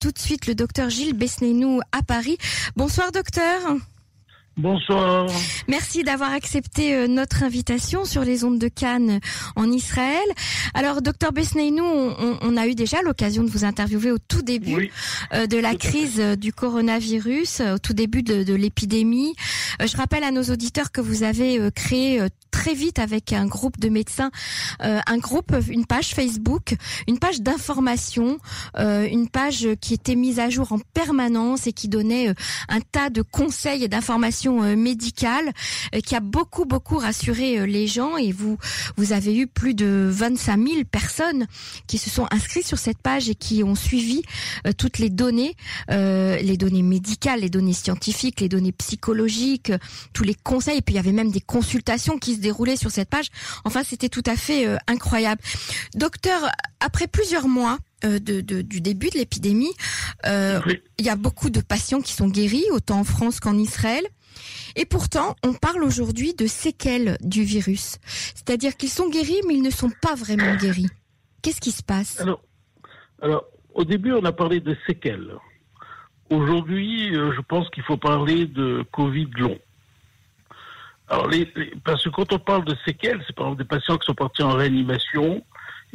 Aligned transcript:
tout 0.00 0.12
de 0.12 0.18
suite 0.18 0.46
le 0.46 0.54
docteur 0.54 0.90
Gilles 0.90 1.14
Besnénou 1.14 1.80
à 1.90 2.02
Paris. 2.02 2.38
Bonsoir 2.76 3.10
docteur. 3.10 3.60
Bonsoir. 4.58 5.28
Merci 5.68 6.02
d'avoir 6.02 6.32
accepté 6.32 6.92
euh, 6.92 7.06
notre 7.06 7.44
invitation 7.44 8.04
sur 8.04 8.24
les 8.24 8.42
ondes 8.42 8.58
de 8.58 8.66
Cannes 8.66 9.20
en 9.54 9.70
Israël. 9.70 10.18
Alors, 10.74 11.00
docteur 11.00 11.32
Besneinou, 11.32 11.84
on, 11.84 12.38
on, 12.42 12.56
a 12.56 12.66
eu 12.66 12.74
déjà 12.74 13.00
l'occasion 13.02 13.44
de 13.44 13.50
vous 13.50 13.64
interviewer 13.64 14.10
au 14.10 14.18
tout 14.18 14.42
début 14.42 14.90
euh, 15.32 15.46
de 15.46 15.58
la 15.58 15.76
crise 15.76 16.18
euh, 16.18 16.34
du 16.34 16.52
coronavirus, 16.52 17.60
au 17.60 17.78
tout 17.78 17.92
début 17.92 18.24
de, 18.24 18.42
de 18.42 18.54
l'épidémie. 18.54 19.32
je 19.80 19.96
rappelle 19.96 20.24
à 20.24 20.32
nos 20.32 20.42
auditeurs 20.42 20.90
que 20.90 21.00
vous 21.00 21.22
avez 21.22 21.60
créé 21.72 22.20
très 22.50 22.74
vite 22.74 22.98
avec 22.98 23.32
un 23.32 23.46
groupe 23.46 23.78
de 23.78 23.88
médecins, 23.88 24.30
un 24.80 25.18
groupe, 25.18 25.54
une 25.68 25.86
page 25.86 26.14
Facebook, 26.14 26.74
une 27.06 27.18
page 27.18 27.40
d'information, 27.40 28.38
une 28.76 29.28
page 29.28 29.68
qui 29.80 29.94
était 29.94 30.16
mise 30.16 30.40
à 30.40 30.50
jour 30.50 30.72
en 30.72 30.78
permanence 30.94 31.66
et 31.66 31.72
qui 31.72 31.88
donnait 31.88 32.34
un 32.68 32.80
tas 32.80 33.10
de 33.10 33.22
conseils 33.22 33.84
et 33.84 33.88
d'informations 33.88 34.47
euh, 34.48 34.76
médicale 34.76 35.52
euh, 35.94 36.00
qui 36.00 36.14
a 36.14 36.20
beaucoup 36.20 36.64
beaucoup 36.64 36.98
rassuré 36.98 37.58
euh, 37.58 37.66
les 37.66 37.86
gens 37.86 38.16
et 38.16 38.32
vous 38.32 38.58
vous 38.96 39.12
avez 39.12 39.36
eu 39.36 39.46
plus 39.46 39.74
de 39.74 40.08
25 40.10 40.68
000 40.68 40.84
personnes 40.90 41.46
qui 41.86 41.98
se 41.98 42.10
sont 42.10 42.26
inscrites 42.30 42.66
sur 42.66 42.78
cette 42.78 42.98
page 42.98 43.28
et 43.28 43.34
qui 43.34 43.62
ont 43.62 43.74
suivi 43.74 44.22
toutes 44.76 44.98
les 44.98 45.10
données, 45.10 45.54
les 45.88 46.56
données 46.56 46.82
médicales, 46.82 47.40
les 47.40 47.50
données 47.50 47.72
scientifiques, 47.72 48.40
les 48.40 48.48
données 48.48 48.72
psychologiques, 48.72 49.72
tous 50.12 50.24
les 50.24 50.34
conseils. 50.34 50.78
Et 50.78 50.82
puis 50.82 50.94
il 50.94 50.96
y 50.96 51.00
avait 51.00 51.12
même 51.12 51.30
des 51.30 51.40
consultations 51.40 52.18
qui 52.18 52.34
se 52.34 52.40
déroulaient 52.40 52.76
sur 52.76 52.90
cette 52.90 53.08
page. 53.08 53.28
Enfin, 53.64 53.82
c'était 53.84 54.08
tout 54.08 54.22
à 54.26 54.36
fait 54.36 54.66
incroyable. 54.86 55.40
Docteur, 55.94 56.50
après 56.80 57.06
plusieurs 57.06 57.48
mois, 57.48 57.78
de, 58.02 58.18
de, 58.18 58.62
du 58.62 58.80
début 58.80 59.10
de 59.10 59.18
l'épidémie. 59.18 59.72
Euh, 60.26 60.60
Il 60.98 61.04
y 61.04 61.08
a 61.08 61.16
beaucoup 61.16 61.50
de 61.50 61.60
patients 61.60 62.00
qui 62.00 62.12
sont 62.12 62.28
guéris, 62.28 62.64
autant 62.72 63.00
en 63.00 63.04
France 63.04 63.40
qu'en 63.40 63.58
Israël. 63.58 64.04
Et 64.76 64.84
pourtant, 64.84 65.36
on 65.44 65.54
parle 65.54 65.82
aujourd'hui 65.82 66.34
de 66.34 66.46
séquelles 66.46 67.16
du 67.20 67.42
virus. 67.42 67.98
C'est-à-dire 68.04 68.76
qu'ils 68.76 68.90
sont 68.90 69.08
guéris, 69.08 69.40
mais 69.46 69.54
ils 69.54 69.62
ne 69.62 69.70
sont 69.70 69.90
pas 70.02 70.14
vraiment 70.14 70.54
guéris. 70.56 70.88
Qu'est-ce 71.42 71.60
qui 71.60 71.72
se 71.72 71.82
passe? 71.82 72.22
Alors, 73.20 73.44
au 73.74 73.84
début, 73.84 74.12
on 74.12 74.24
a 74.24 74.32
parlé 74.32 74.60
de 74.60 74.76
séquelles. 74.86 75.32
Aujourd'hui, 76.30 77.16
euh, 77.16 77.32
je 77.34 77.40
pense 77.40 77.68
qu'il 77.70 77.82
faut 77.84 77.96
parler 77.96 78.46
de 78.46 78.84
Covid 78.92 79.30
long. 79.36 79.58
Alors, 81.08 81.28
les, 81.28 81.46
parce 81.84 82.04
que 82.04 82.10
quand 82.10 82.32
on 82.32 82.38
parle 82.38 82.64
de 82.64 82.76
séquelles, 82.84 83.22
c'est 83.26 83.34
par 83.34 83.46
exemple 83.46 83.62
des 83.62 83.68
patients 83.68 83.96
qui 83.96 84.06
sont 84.06 84.14
partis 84.14 84.42
en 84.42 84.50
réanimation, 84.50 85.42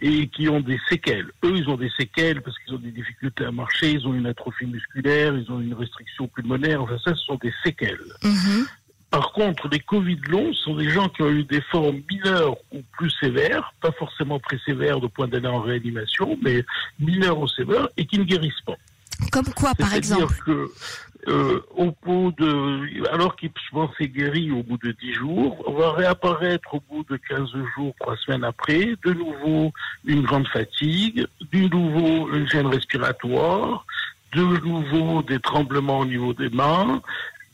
et 0.01 0.27
qui 0.27 0.49
ont 0.49 0.59
des 0.59 0.79
séquelles. 0.89 1.27
Eux, 1.43 1.55
ils 1.55 1.69
ont 1.69 1.77
des 1.77 1.91
séquelles 1.97 2.41
parce 2.41 2.57
qu'ils 2.59 2.73
ont 2.73 2.79
des 2.79 2.91
difficultés 2.91 3.45
à 3.45 3.51
marcher, 3.51 3.91
ils 3.91 4.07
ont 4.07 4.13
une 4.13 4.25
atrophie 4.25 4.65
musculaire, 4.65 5.35
ils 5.35 5.51
ont 5.51 5.59
une 5.59 5.73
restriction 5.73 6.27
pulmonaire. 6.27 6.81
Enfin, 6.81 6.97
ça, 7.03 7.15
ce 7.15 7.23
sont 7.25 7.35
des 7.35 7.53
séquelles. 7.63 7.99
Mhm. 8.23 8.65
Par 9.13 9.31
contre, 9.31 9.67
les 9.67 9.79
Covid 9.79 10.19
longs 10.27 10.53
sont 10.53 10.75
des 10.75 10.89
gens 10.89 11.07
qui 11.07 11.21
ont 11.21 11.29
eu 11.29 11.43
des 11.43 11.61
formes 11.61 12.01
mineures 12.09 12.55
ou 12.71 12.81
plus 12.93 13.11
sévères, 13.19 13.71
pas 13.79 13.91
forcément 13.91 14.39
très 14.39 14.57
sévères 14.65 14.99
de 14.99 15.05
point 15.05 15.27
d'aller 15.27 15.47
en 15.47 15.61
réanimation, 15.61 16.35
mais 16.41 16.65
mineures 16.99 17.39
ou 17.39 17.47
sévères, 17.47 17.87
et 17.95 18.07
qui 18.07 18.17
ne 18.17 18.23
guérissent 18.23 18.61
pas. 18.65 18.73
Comme 19.31 19.53
quoi, 19.53 19.75
par 19.75 19.93
exemple 19.93 20.33
que, 20.43 20.71
euh, 21.27 21.61
au 21.75 21.95
bout 22.03 22.33
de, 22.37 23.07
alors 23.09 23.35
qu'il 23.35 23.51
s'est 23.97 24.07
guéri 24.07 24.51
au 24.51 24.61
bout 24.61 24.77
de 24.77 24.91
10 24.91 25.13
jours, 25.13 25.63
on 25.67 25.73
va 25.73 25.91
réapparaître 25.91 26.73
au 26.73 26.81
bout 26.89 27.05
de 27.09 27.17
15 27.17 27.49
jours, 27.75 27.93
3 27.99 28.17
semaines 28.17 28.43
après, 28.43 28.95
de 29.05 29.13
nouveau 29.13 29.71
une 30.05 30.21
grande 30.23 30.47
fatigue, 30.47 31.25
de 31.51 31.59
nouveau 31.69 32.29
une 32.33 32.47
gêne 32.47 32.67
respiratoire, 32.67 33.85
de 34.35 34.41
nouveau 34.41 35.21
des 35.21 35.39
tremblements 35.39 35.99
au 35.99 36.05
niveau 36.05 36.33
des 36.33 36.49
mains, 36.49 37.01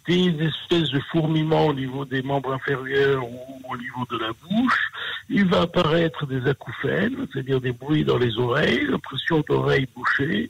des 0.08 0.34
espèces 0.44 0.90
de 0.90 1.00
fourmillements 1.12 1.68
au 1.68 1.74
niveau 1.74 2.06
des 2.06 2.24
membres 2.24 2.54
inférieurs 2.54 3.24
ou 3.24 3.62
au 3.70 3.78
niveau 3.78 4.06
de 4.10 4.18
la 4.18 4.32
bouche. 4.32 4.92
Il 5.30 5.46
va 5.46 5.62
apparaître 5.62 6.26
des 6.26 6.48
acouphènes, 6.48 7.28
c'est-à-dire 7.32 7.62
des 7.62 7.72
bruits 7.72 8.04
dans 8.04 8.18
les 8.18 8.36
oreilles, 8.40 8.88
l'impression 8.90 9.44
d'oreilles 9.48 9.88
bouchées. 9.96 10.50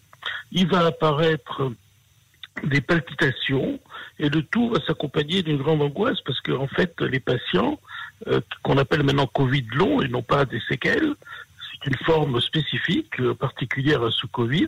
Il 0.53 0.67
va 0.67 0.85
apparaître 0.85 1.69
des 2.63 2.81
palpitations 2.81 3.79
et 4.19 4.29
le 4.29 4.43
tout 4.43 4.69
va 4.69 4.79
s'accompagner 4.85 5.43
d'une 5.43 5.57
grande 5.57 5.81
angoisse 5.81 6.19
parce 6.21 6.39
qu'en 6.41 6.63
en 6.63 6.67
fait 6.67 6.99
les 7.01 7.19
patients 7.19 7.79
euh, 8.27 8.41
qu'on 8.63 8.77
appelle 8.77 9.03
maintenant 9.03 9.27
Covid 9.27 9.65
long 9.73 10.01
et 10.01 10.09
non 10.09 10.21
pas 10.21 10.43
des 10.43 10.59
séquelles, 10.67 11.13
c'est 11.71 11.89
une 11.89 11.97
forme 12.05 12.41
spécifique 12.41 13.19
euh, 13.21 13.33
particulière 13.33 14.03
à 14.03 14.11
ce 14.11 14.25
Covid 14.25 14.67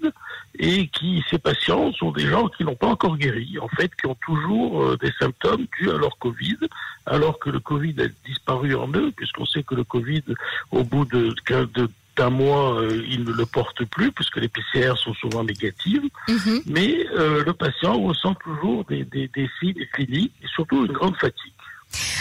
et 0.58 0.88
qui 0.88 1.24
ces 1.30 1.38
patients 1.38 1.92
sont 1.94 2.12
des 2.12 2.28
gens 2.28 2.48
qui 2.48 2.64
n'ont 2.64 2.76
pas 2.76 2.88
encore 2.88 3.18
guéri 3.18 3.58
en 3.60 3.68
fait 3.68 3.94
qui 3.96 4.06
ont 4.08 4.18
toujours 4.26 4.84
euh, 4.84 4.98
des 5.02 5.12
symptômes 5.20 5.66
dus 5.78 5.90
à 5.90 5.98
leur 5.98 6.18
Covid 6.18 6.58
alors 7.06 7.40
que 7.40 7.50
le 7.50 7.60
Covid 7.60 7.96
a 8.02 8.08
disparu 8.26 8.74
en 8.76 8.88
eux 8.94 9.12
puisqu'on 9.18 9.46
sait 9.46 9.64
que 9.64 9.76
le 9.76 9.84
Covid 9.84 10.24
au 10.72 10.84
bout 10.86 11.06
de, 11.06 11.36
de 11.50 11.90
d'un 12.18 12.30
mois, 12.30 12.82
euh, 12.82 13.04
il 13.08 13.24
ne 13.24 13.32
le 13.32 13.46
porte 13.46 13.86
plus, 13.86 14.12
puisque 14.12 14.38
les 14.38 14.48
PCR 14.48 14.94
sont 14.98 15.14
souvent 15.14 15.44
négatives, 15.44 16.04
mhm. 16.28 16.62
mais 16.66 17.06
euh, 17.18 17.44
le 17.44 17.54
patient 17.54 18.00
ressent 18.00 18.34
toujours 18.36 18.84
des, 18.86 19.04
des, 19.06 19.30
des 19.30 19.50
signes 19.60 19.86
cliniques 19.94 20.34
et 20.44 20.48
surtout 20.48 20.86
une 20.86 20.92
grande 20.92 21.16
fatigue. 21.18 21.54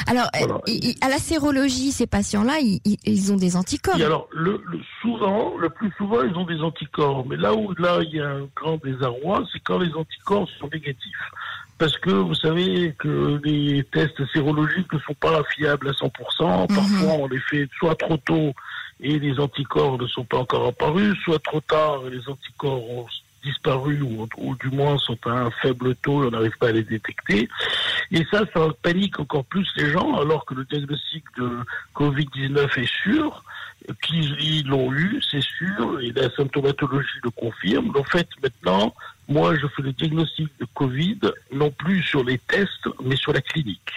Alors, 0.07 0.29
à 1.01 1.09
la 1.09 1.19
sérologie, 1.19 1.93
ces 1.93 2.07
patients-là, 2.07 2.59
ils, 2.61 3.33
ont 3.33 3.37
des 3.37 3.57
anticorps. 3.57 3.97
alors, 3.97 4.29
le, 4.33 4.61
souvent, 5.01 5.57
le 5.59 5.71
plus 5.71 5.93
souvent, 5.97 6.23
ils 6.23 6.35
ont 6.35 6.45
des 6.45 6.61
anticorps. 6.61 7.25
Mais 7.27 7.37
là 7.37 7.55
où 7.55 7.73
là 7.75 8.01
il 8.03 8.17
y 8.17 8.21
a 8.21 8.29
un 8.29 8.49
grand 8.57 8.83
désarroi, 8.83 9.45
c'est 9.53 9.61
quand 9.61 9.79
les 9.79 9.93
anticorps 9.95 10.49
sont 10.59 10.69
négatifs. 10.73 11.31
Parce 11.79 11.97
que 11.99 12.11
vous 12.11 12.35
savez 12.35 12.95
que 12.99 13.41
les 13.45 13.85
tests 13.85 14.21
sérologiques 14.33 14.93
ne 14.93 14.99
sont 14.99 15.15
pas 15.15 15.43
fiables 15.55 15.89
à 15.89 15.93
100%. 15.93 16.63
Mhm. 16.69 16.77
Parfois, 16.77 17.13
on 17.13 17.29
les 17.29 17.41
fait 17.41 17.69
soit 17.79 17.95
trop 17.95 18.17
tôt 18.19 18.53
et 19.03 19.19
les 19.19 19.39
anticorps 19.41 19.99
ne 19.99 20.07
sont 20.07 20.25
pas 20.25 20.39
encore 20.39 20.67
apparus, 20.67 21.17
soit 21.25 21.43
trop 21.43 21.61
tard 21.61 22.03
les 22.11 22.29
anticorps 22.29 22.89
ont 22.91 23.07
disparu 23.43 24.03
ou, 24.03 24.57
du 24.57 24.69
moins 24.69 24.99
sont 24.99 25.19
à 25.25 25.31
un 25.31 25.51
faible 25.51 25.95
taux 25.97 26.25
et 26.25 26.27
on 26.27 26.31
n'arrive 26.31 26.57
pas 26.59 26.69
à 26.69 26.73
les 26.73 26.83
détecter. 26.83 27.49
Et 28.13 28.25
ça, 28.31 28.43
ça 28.53 28.69
panique 28.83 29.19
encore 29.19 29.45
plus 29.45 29.67
les 29.77 29.91
gens 29.91 30.17
alors 30.17 30.45
que 30.45 30.55
le 30.55 30.65
diagnostic 30.65 31.25
de 31.39 31.49
Covid-19 31.95 32.81
est 32.81 33.03
sûr, 33.03 33.43
qu'ils 34.03 34.67
l'ont 34.67 34.93
eu, 34.93 35.23
c'est 35.31 35.43
sûr, 35.43 36.01
et 36.01 36.13
la 36.13 36.31
symptomatologie 36.31 37.09
le 37.25 37.31
confirme. 37.31 37.93
En 37.97 38.05
fait, 38.05 38.29
maintenant, 38.43 38.95
moi, 39.29 39.55
je 39.57 39.67
fais 39.69 39.83
le 39.83 39.93
diagnostic 39.93 40.49
de 40.59 40.67
Covid 40.75 41.19
non 41.53 41.71
plus 41.71 42.03
sur 42.03 42.23
les 42.23 42.39
tests, 42.39 42.89
mais 43.03 43.17
sur 43.17 43.33
la 43.33 43.41
clinique. 43.41 43.93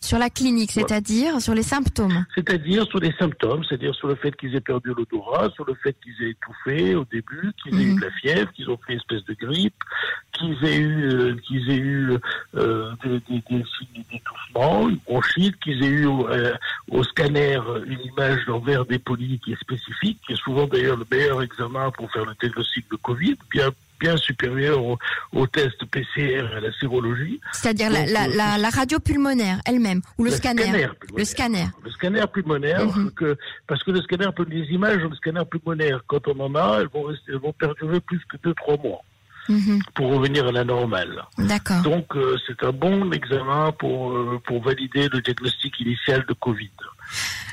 Sur 0.00 0.18
la 0.18 0.30
clinique, 0.30 0.70
c'est-à-dire 0.70 1.40
sur 1.40 1.54
les 1.54 1.62
symptômes 1.62 2.24
C'est-à-dire 2.34 2.86
sur 2.86 3.00
les 3.00 3.12
symptômes, 3.12 3.64
c'est-à-dire 3.64 3.94
sur 3.94 4.08
le 4.08 4.14
fait 4.14 4.34
qu'ils 4.36 4.54
aient 4.54 4.60
perdu 4.60 4.92
l'odorat, 4.96 5.50
sur 5.50 5.64
le 5.64 5.74
fait 5.74 5.96
qu'ils 6.02 6.14
aient 6.24 6.30
étouffé 6.30 6.94
au 6.94 7.04
début, 7.04 7.52
qu'ils 7.62 7.80
aient 7.80 7.84
eu 7.84 7.92
mhm. 7.92 8.00
de 8.00 8.04
la 8.04 8.10
fièvre, 8.12 8.52
qu'ils 8.52 8.70
ont 8.70 8.78
fait 8.86 8.92
une 8.92 8.98
espèce 9.00 9.24
de 9.24 9.34
grippe, 9.34 9.84
qu'ils 10.32 10.64
aient 10.64 10.78
eu, 10.78 11.12
euh, 11.12 11.36
qu'ils 11.46 11.70
aient 11.70 11.76
eu 11.76 12.12
euh, 12.56 12.92
des, 13.04 13.20
des, 13.28 13.42
des, 13.50 13.64
signes 13.76 14.04
d'étouffement, 14.10 14.88
une 14.88 14.98
bronchite, 14.98 15.58
qu'ils 15.58 15.82
aient 15.82 15.88
eu 15.88 16.08
euh, 16.08 16.54
au 16.90 17.02
scanner 17.02 17.58
une 17.86 18.00
image 18.00 18.44
d'envers 18.46 18.84
dépoli 18.86 19.40
qui 19.40 19.52
est 19.52 19.60
spécifique, 19.60 20.20
qui 20.26 20.34
est 20.34 20.42
souvent 20.42 20.66
d'ailleurs 20.66 20.96
le 20.96 21.06
meilleur 21.10 21.42
examen 21.42 21.90
pour 21.90 22.10
faire 22.12 22.24
le 22.24 22.34
diagnostic 22.40 22.88
de 22.90 22.96
Covid, 22.96 23.36
bien 23.50 23.70
bien 23.98 24.16
supérieur 24.16 24.84
au, 24.84 24.98
au, 25.32 25.46
test 25.46 25.84
PCR 25.86 26.20
et 26.20 26.56
à 26.56 26.60
la 26.60 26.72
sérologie. 26.78 27.40
C'est-à-dire 27.52 27.90
la, 27.90 28.06
la, 28.06 28.28
la, 28.28 28.58
la, 28.58 28.70
radio 28.70 28.98
pulmonaire 28.98 29.60
elle-même 29.66 30.00
ou 30.18 30.24
le, 30.24 30.30
scanner. 30.30 30.86
Le 31.16 31.24
scanner. 31.24 31.66
Le 31.84 31.90
scanner 31.90 32.24
pulmonaire, 32.32 32.84
mhm. 32.86 33.10
que, 33.12 33.36
parce 33.66 33.82
que 33.82 33.90
le 33.90 34.00
scanner 34.02 34.28
peut 34.34 34.44
des 34.44 34.64
images, 34.70 34.98
le 34.98 35.14
scanner 35.16 35.44
pulmonaire, 35.50 36.02
quand 36.06 36.26
on 36.28 36.38
en 36.40 36.54
a, 36.54 36.80
elles 36.80 36.88
vont, 36.88 37.02
rester, 37.02 37.32
elles 37.32 37.38
vont 37.38 37.52
perdurer 37.52 38.00
plus 38.00 38.20
que 38.30 38.36
2-3 38.48 38.82
mois. 38.82 39.02
Mhm. 39.48 39.80
pour 39.94 40.08
revenir 40.12 40.46
à 40.46 40.52
la 40.52 40.62
normale. 40.62 41.24
D'accord. 41.38 41.80
Donc 41.80 42.14
euh, 42.16 42.36
c'est 42.46 42.62
un 42.64 42.72
bon 42.72 43.10
examen 43.12 43.72
pour 43.72 44.12
euh, 44.12 44.38
pour 44.44 44.62
valider 44.62 45.08
le 45.08 45.22
diagnostic 45.22 45.80
initial 45.80 46.26
de 46.28 46.34
Covid. 46.34 46.70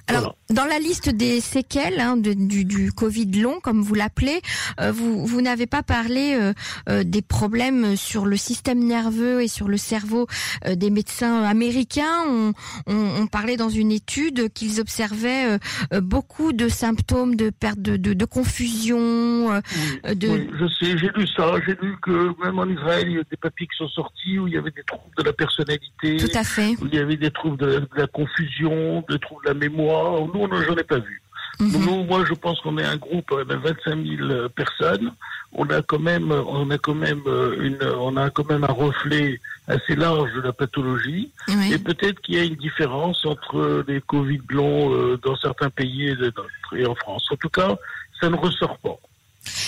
Alors, 0.07 0.37
dans 0.49 0.65
la 0.65 0.79
liste 0.79 1.09
des 1.09 1.41
séquelles 1.41 1.99
hein, 1.99 2.17
du, 2.17 2.65
du, 2.65 2.91
Covid 2.91 3.31
long, 3.41 3.59
comme 3.59 3.81
vous 3.81 3.95
l'appelez, 3.95 4.41
euh, 4.79 4.91
vous, 4.91 5.25
vous 5.25 5.41
n'avez 5.41 5.65
pas 5.65 5.83
parlé 5.83 6.35
euh, 6.35 6.53
euh, 6.89 7.03
des 7.03 7.21
problèmes 7.21 7.95
sur 7.95 8.25
le 8.25 8.37
système 8.37 8.83
nerveux 8.83 9.41
et 9.41 9.47
sur 9.47 9.67
le 9.67 9.77
cerveau 9.77 10.27
des 10.67 10.89
médecins 10.89 11.43
américains. 11.43 12.23
On, 12.27 12.53
on, 12.87 13.27
parlait 13.27 13.57
dans 13.57 13.69
une 13.69 13.91
étude 13.91 14.53
qu'ils 14.53 14.79
observaient 14.79 15.57
beaucoup 16.01 16.53
de 16.53 16.69
symptômes 16.69 17.35
de 17.35 17.49
perte 17.49 17.79
de, 17.79 17.97
de, 17.97 18.13
de 18.13 18.25
confusion. 18.25 19.59
de... 20.03 20.27
Oui, 20.27 20.49
je 20.59 20.67
sais, 20.67 20.97
j'ai 20.97 21.09
lu 21.15 21.27
ça. 21.35 21.53
J'ai 21.65 21.75
lu 21.81 21.95
que 22.01 22.43
même 22.43 22.59
en 22.59 22.67
Israël, 22.67 23.05
il 23.07 23.15
y 23.15 23.19
a 23.19 23.23
des 23.23 23.37
papiers 23.37 23.67
qui 23.67 23.77
sont 23.77 23.89
sortis 23.89 24.37
où 24.37 24.47
il 24.47 24.53
y 24.53 24.57
avait 24.57 24.71
des 24.71 24.83
troubles 24.83 25.15
de 25.17 25.23
la 25.23 25.33
personnalité. 25.33 26.17
Tout 26.17 26.37
à 26.37 26.43
fait. 26.43 26.75
Où 26.81 26.85
il 26.85 26.95
y 26.95 26.99
avait 26.99 27.17
des 27.17 27.31
troubles 27.31 27.57
de 27.57 27.75
de 27.79 27.87
la 27.95 28.07
confusion, 28.07 29.03
des 29.09 29.19
troubles 29.19 29.43
de 29.45 29.49
la 29.49 29.55
mémoire 29.55 29.94
nous, 30.33 30.63
j'en 30.63 30.75
ai 30.75 30.83
pas 30.83 30.99
vu. 30.99 31.21
Mhm. 31.59 32.05
moi, 32.07 32.25
je 32.27 32.33
pense 32.33 32.59
qu'on 32.59 32.77
est 32.77 32.83
un 32.83 32.97
groupe 32.97 33.33
de 33.47 33.55
25 33.55 34.05
000 34.05 34.49
personnes. 34.49 35.11
On 35.53 35.65
a 35.69 35.81
quand 35.81 35.99
même, 35.99 36.31
on 36.31 36.69
a 36.69 36.77
quand 36.77 36.95
même 36.95 37.21
une, 37.59 37.79
on 37.97 38.17
a 38.17 38.29
quand 38.29 38.49
même 38.49 38.65
un 38.65 38.73
reflet 38.73 39.39
assez 39.67 39.95
large 39.95 40.33
de 40.33 40.41
la 40.41 40.51
pathologie. 40.51 41.31
Et 41.71 41.77
peut-être 41.77 42.19
qu'il 42.21 42.35
y 42.35 42.39
a 42.39 42.43
une 42.43 42.55
différence 42.55 43.25
entre 43.25 43.85
les 43.87 44.01
Covid 44.01 44.41
longs 44.49 45.15
dans 45.23 45.35
certains 45.37 45.69
pays 45.69 46.09
et, 46.09 46.77
et 46.77 46.85
en 46.85 46.95
France. 46.95 47.27
En 47.31 47.37
tout 47.37 47.49
cas, 47.49 47.77
ça 48.19 48.29
ne 48.29 48.35
ressort 48.35 48.77
pas 48.79 48.99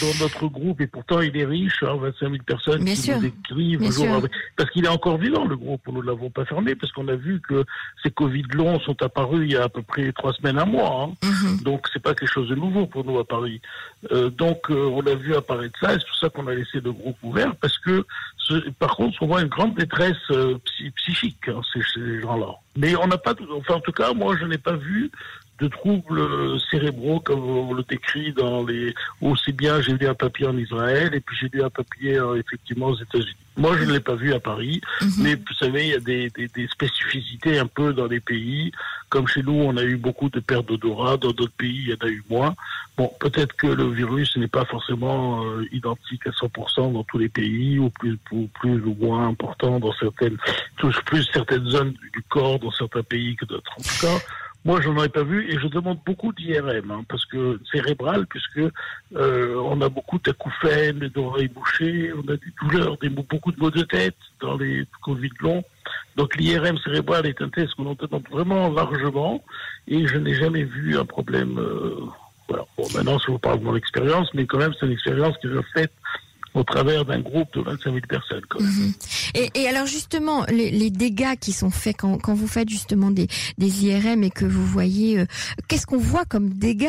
dans 0.02 0.24
notre 0.24 0.48
groupe, 0.48 0.82
et 0.82 0.88
pourtant 0.88 1.22
il 1.22 1.36
est 1.38 1.46
riche, 1.46 1.84
hein, 1.84 1.98
25 2.00 2.30
000 2.32 2.44
personnes 2.46 2.86
qui 2.86 3.12
nous 3.12 3.26
écrivent 3.26 3.92
jour 3.92 4.28
Parce 4.56 4.70
qu'il 4.72 4.86
est 4.86 4.90
encore 4.90 5.18
vivant, 5.18 5.46
le 5.46 5.56
groupe, 5.56 5.82
nous 5.88 6.02
ne 6.02 6.08
l'avons 6.08 6.30
pas 6.30 6.46
fermé, 6.46 6.76
parce 6.76 6.92
qu'on 6.92 7.08
a 7.08 7.16
vu 7.16 7.42
que 7.42 7.64
ces 8.04 8.12
Covid 8.12 8.44
longs 8.54 8.80
sont 8.82 9.02
apparus 9.02 9.42
il 9.44 9.54
y 9.54 9.58
a 9.58 9.64
à 9.64 9.70
peu 9.70 9.82
près 9.82 10.12
trois 10.12 10.34
semaines, 10.34 10.60
un 10.60 10.66
mois. 10.66 11.10
Hein. 11.10 11.28
Mm-hmm. 11.28 11.64
Donc 11.64 11.88
c'est 11.94 12.02
pas 12.02 12.14
quelque 12.14 12.32
chose 12.32 12.50
de 12.50 12.56
nouveau 12.56 12.86
pour 12.86 13.06
nous 13.06 13.18
à 13.20 13.26
Paris. 13.26 13.62
Euh, 14.12 14.30
donc 14.30 14.70
euh, 14.70 14.90
on 14.94 15.06
a 15.06 15.16
vu 15.16 15.36
apparaître 15.36 15.78
ça, 15.80 15.94
et 15.94 15.98
c'est 16.00 16.08
pour 16.08 16.18
ça 16.18 16.30
qu'on 16.30 16.48
a 16.48 16.54
laissé 16.54 16.80
le 16.80 16.92
groupe 16.92 17.18
ouvert, 17.24 17.56
parce 17.56 17.78
que 17.80 18.06
par 18.80 18.96
contre, 18.96 19.22
on 19.22 19.28
voit 19.28 19.42
une 19.42 19.50
grande 19.50 19.76
détresse 19.76 20.16
euh, 20.32 20.58
psychique 20.96 21.50
hein, 21.50 21.62
chez, 21.74 21.82
ces 21.94 22.22
gens-là. 22.22 22.56
Mais 22.78 22.96
on 22.96 23.08
n'a 23.08 23.18
pas, 23.18 23.34
enfin 23.52 23.76
en 23.76 23.80
tout 23.82 23.92
cas, 23.92 24.14
moi 24.14 24.36
je 24.40 24.46
n'ai 24.46 24.58
pas 24.58 24.76
vu 24.76 25.12
de 25.60 25.68
troubles 25.68 26.60
cérébraux 26.70 27.20
comme 27.20 27.44
on 27.44 27.74
le 27.74 27.84
décrit 27.84 28.32
dans 28.34 28.64
les 28.64 28.94
aussi 29.22 29.52
bien 29.52 29.82
j'ai 29.82 29.94
lu 29.94 30.08
un 30.08 30.14
papier 30.14 30.46
en 30.46 30.58
Israël 30.58 31.14
et 31.14 31.20
puis 31.20 31.36
j'ai 31.40 31.50
lu 31.50 31.64
un 31.64 31.70
papier 31.70 32.18
euh, 32.18 32.40
effectivement 32.40 32.88
aux 32.88 32.98
États-Unis. 32.98 33.36
Moi 33.56 33.76
je 33.78 33.86
ne 33.86 33.94
l'ai 33.94 34.00
pas 34.00 34.14
vu 34.14 34.34
à 34.34 34.40
Paris, 34.40 34.82
mhm. 35.02 35.12
mais 35.20 35.36
vous 35.36 35.54
savez 35.60 35.88
il 35.88 35.90
y 35.90 35.96
a 35.96 36.00
des, 36.00 36.30
des, 36.30 36.68
spécificités 36.68 37.58
un 37.58 37.66
peu 37.66 37.92
dans 37.94 38.06
les 38.06 38.20
pays. 38.20 38.72
Comme 39.10 39.28
chez 39.28 39.42
nous 39.42 39.54
on 39.54 39.76
a 39.78 39.84
eu 39.84 39.98
beaucoup 39.98 40.30
de 40.30 40.40
pertes 40.40 40.68
d'odorat, 40.68 41.18
dans 41.18 41.32
d'autres 41.32 41.58
pays 41.58 41.86
il 41.88 41.90
y 41.90 41.94
en 41.94 42.06
a 42.06 42.10
eu 42.10 42.24
moins. 42.30 42.56
Bon 42.96 43.12
peut-être 43.20 43.56
que 43.56 43.68
le 43.68 43.90
virus 43.90 44.38
n'est 44.38 44.48
pas 44.48 44.66
forcément 44.66 45.44
euh, 45.44 45.66
identique 45.72 46.28
à 46.28 46.32
100% 46.32 46.94
dans 46.94 47.04
tous 47.04 47.18
les 47.18 47.30
pays 47.30 47.80
ou 47.80 47.90
plus, 47.90 48.18
plus 48.18 48.80
ou 48.86 48.96
moins 49.00 49.28
important 49.28 49.80
dans 49.80 49.94
certaines 49.94 50.38
touche 50.78 51.02
plus 51.02 51.24
certaines 51.34 51.68
zones 51.68 51.94
du 52.14 52.22
corps 52.30 52.60
dans 52.60 52.72
certains 52.72 53.04
pays 53.04 53.36
que 53.36 53.46
d'autres. 53.46 53.72
En 53.78 53.82
tout 53.82 54.06
cas 54.06 54.24
moi, 54.68 54.82
je 54.82 54.90
n'en 54.90 55.02
ai 55.02 55.08
pas 55.08 55.24
vu 55.24 55.50
et 55.50 55.58
je 55.58 55.68
demande 55.68 55.98
beaucoup 56.06 56.34
d'IRM, 56.34 56.92
hein, 56.92 57.06
parce 57.08 57.26
que 57.26 57.58
cérébral, 57.72 58.28
puisque 58.28 58.70
euh, 59.16 59.56
on 59.56 59.80
a 59.80 59.88
beaucoup 59.88 60.20
d'acouphènes, 60.20 61.10
d'oreilles 61.16 61.48
bouchées, 61.48 62.12
on 62.14 62.30
a 62.30 62.36
des 62.36 62.52
douleurs, 62.62 62.98
des, 62.98 63.08
beaucoup 63.08 63.54
de 63.54 63.60
maux 63.62 63.72
de 63.72 63.84
tête 63.84 64.18
dans 64.42 64.58
les 64.58 64.84
Covid 65.02 65.32
longs. 65.40 65.64
Donc 66.18 66.36
l'IRM 66.36 66.78
cérébral 66.80 67.26
est 67.28 67.42
un 67.42 67.48
test 67.48 67.76
qu'on 67.76 67.86
entend 67.86 68.22
vraiment 68.30 68.70
largement 68.70 69.42
et 69.88 70.06
je 70.06 70.18
n'ai 70.18 70.36
jamais 70.36 70.66
vu 70.66 70.98
un 70.98 71.06
problème. 71.06 71.58
Euh, 71.58 72.02
voilà. 72.50 72.66
Bon, 72.78 72.84
maintenant, 72.94 73.18
je 73.20 73.32
vous 73.32 73.40
parle 73.40 73.60
de 73.60 73.64
mon 73.64 73.76
expérience, 73.78 74.34
mais 74.34 74.46
quand 74.46 74.58
même, 74.58 74.74
c'est 74.78 74.86
une 74.86 74.92
expérience 74.92 75.38
que 75.38 75.50
j'ai 75.50 75.64
faite 75.74 75.94
au 76.58 76.64
travers 76.64 77.06
d'un 77.06 77.20
groupe 77.20 77.54
de 77.54 77.62
25 77.62 77.84
000 77.84 78.00
personnes. 78.08 78.42
Mhm. 78.60 78.94
Et, 79.54 79.68
alors 79.68 79.86
justement, 79.86 80.44
les, 80.50 80.90
dégâts 80.90 81.36
qui 81.40 81.52
sont 81.52 81.70
faits 81.70 81.98
quand, 81.98 82.34
vous 82.34 82.48
faites 82.48 82.70
justement 82.70 83.12
des, 83.12 83.28
IRM 83.60 84.24
et 84.24 84.32
que 84.32 84.46
vous 84.46 84.66
voyez, 84.66 85.20
euh, 85.20 85.26
qu'est-ce 85.68 85.86
qu'on 85.86 85.98
voit 85.98 86.26
comme 86.26 86.50
dégâts 86.50 86.88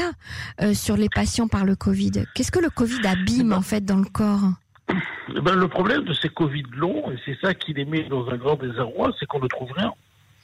euh, 0.63 0.73
sur 0.73 0.97
les 0.97 1.09
patients 1.09 1.49
par 1.49 1.65
le 1.65 1.77
Covid? 1.77 2.25
Qu'est-ce 2.35 2.51
que 2.51 2.61
le 2.61 2.71
Covid 2.71 3.07
abîme 3.07 3.53
en 3.53 3.63
fait 3.63 3.85
dans 3.85 3.99
le 3.99 4.05
corps? 4.05 4.53
Eh 5.37 5.41
ben, 5.41 5.55
Le 5.55 5.69
problème 5.69 6.05
de 6.05 6.15
ces 6.15 6.31
Covid 6.31 6.65
longs, 6.75 7.11
et 7.11 7.17
c'est 7.27 7.39
ça 7.43 7.53
qui 7.53 7.75
les 7.75 7.85
met 7.85 8.05
dans 8.05 8.27
un 8.29 8.37
grand 8.37 8.57
désarroi, 8.57 9.13
c'est 9.21 9.27
qu'on 9.27 9.41
ne 9.41 9.49
trouve 9.49 9.71
rien. 9.73 9.93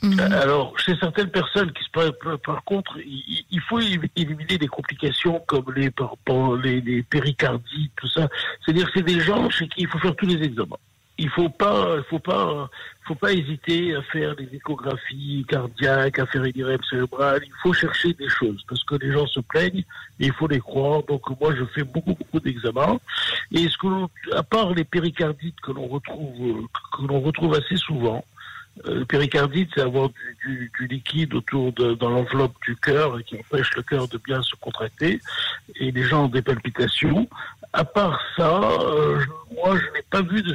Mhm. 0.04 0.20
Euh, 0.20 0.42
alors, 0.42 0.78
chez 0.78 0.94
certaines 0.96 1.30
personnes 1.30 1.72
qui 1.72 1.82
se 1.82 2.36
par 2.36 2.64
contre, 2.64 2.98
il, 2.98 3.60
faut 3.68 3.80
éliminer 3.80 4.58
des 4.58 4.66
complications 4.66 5.40
comme 5.46 5.72
les, 5.74 5.90
les, 6.62 6.80
les 6.82 7.02
péricardites, 7.02 7.92
tout 7.96 8.08
ça. 8.08 8.28
C'est-à-dire, 8.64 8.90
c'est 8.94 9.02
des 9.02 9.20
gens 9.20 9.48
chez 9.48 9.66
qui 9.66 9.82
il 9.82 9.88
faut 9.88 9.98
faire 9.98 10.14
tous 10.14 10.26
les 10.26 10.42
examens. 10.42 10.76
Il 11.16 11.30
faut 11.30 11.48
pas, 11.48 12.02
faut 12.10 12.18
pas, 12.18 12.68
faut 13.06 13.14
pas 13.14 13.32
hésiter 13.32 13.94
à 13.94 14.02
faire 14.02 14.34
des 14.34 14.48
échographies 14.52 15.46
cardiaques, 15.48 16.18
à 16.18 16.26
faire 16.26 16.44
une 16.44 16.56
IRM 16.56 16.82
cérébrale. 16.90 17.40
Il 17.46 17.52
faut 17.62 17.72
chercher 17.72 18.12
des 18.14 18.28
choses 18.28 18.62
parce 18.68 18.82
que 18.82 18.96
les 18.96 19.12
gens 19.12 19.26
se 19.28 19.40
plaignent 19.40 19.84
et 20.18 20.26
il 20.26 20.32
faut 20.32 20.48
les 20.48 20.58
croire. 20.58 21.04
Donc 21.04 21.22
moi, 21.40 21.54
je 21.54 21.64
fais 21.66 21.84
beaucoup, 21.84 22.14
beaucoup 22.14 22.40
d'examens. 22.40 22.98
Et 23.52 23.68
ce 23.68 23.78
que, 23.78 23.86
à 24.34 24.42
part 24.42 24.74
les 24.74 24.84
péricardites 24.84 25.60
que 25.60 25.70
l'on 25.70 25.86
retrouve, 25.86 26.66
que 26.98 27.06
l'on 27.06 27.20
retrouve 27.20 27.54
assez 27.54 27.76
souvent, 27.76 28.24
le 28.84 29.04
péricardite, 29.04 29.70
c'est 29.74 29.80
avoir 29.80 30.10
du, 30.44 30.70
liquide 30.80 31.34
autour 31.34 31.72
de 31.72 31.94
dans 31.94 32.10
l'enveloppe 32.10 32.54
du 32.66 32.74
cœur 32.76 33.18
et 33.18 33.22
qui 33.22 33.36
empêche 33.36 33.74
le 33.76 33.82
cœur 33.82 34.08
de 34.08 34.18
bien 34.18 34.42
se 34.42 34.54
contracter. 34.56 35.20
Et 35.76 35.92
les 35.92 36.02
gens 36.02 36.24
ont 36.24 36.28
des 36.28 36.42
palpitations. 36.42 37.28
À 37.72 37.84
part 37.84 38.20
ça, 38.36 38.60
euh, 38.62 39.20
moi, 39.54 39.76
je 39.76 39.84
n'ai 39.92 40.02
pas 40.10 40.22
vu 40.22 40.42
de, 40.42 40.54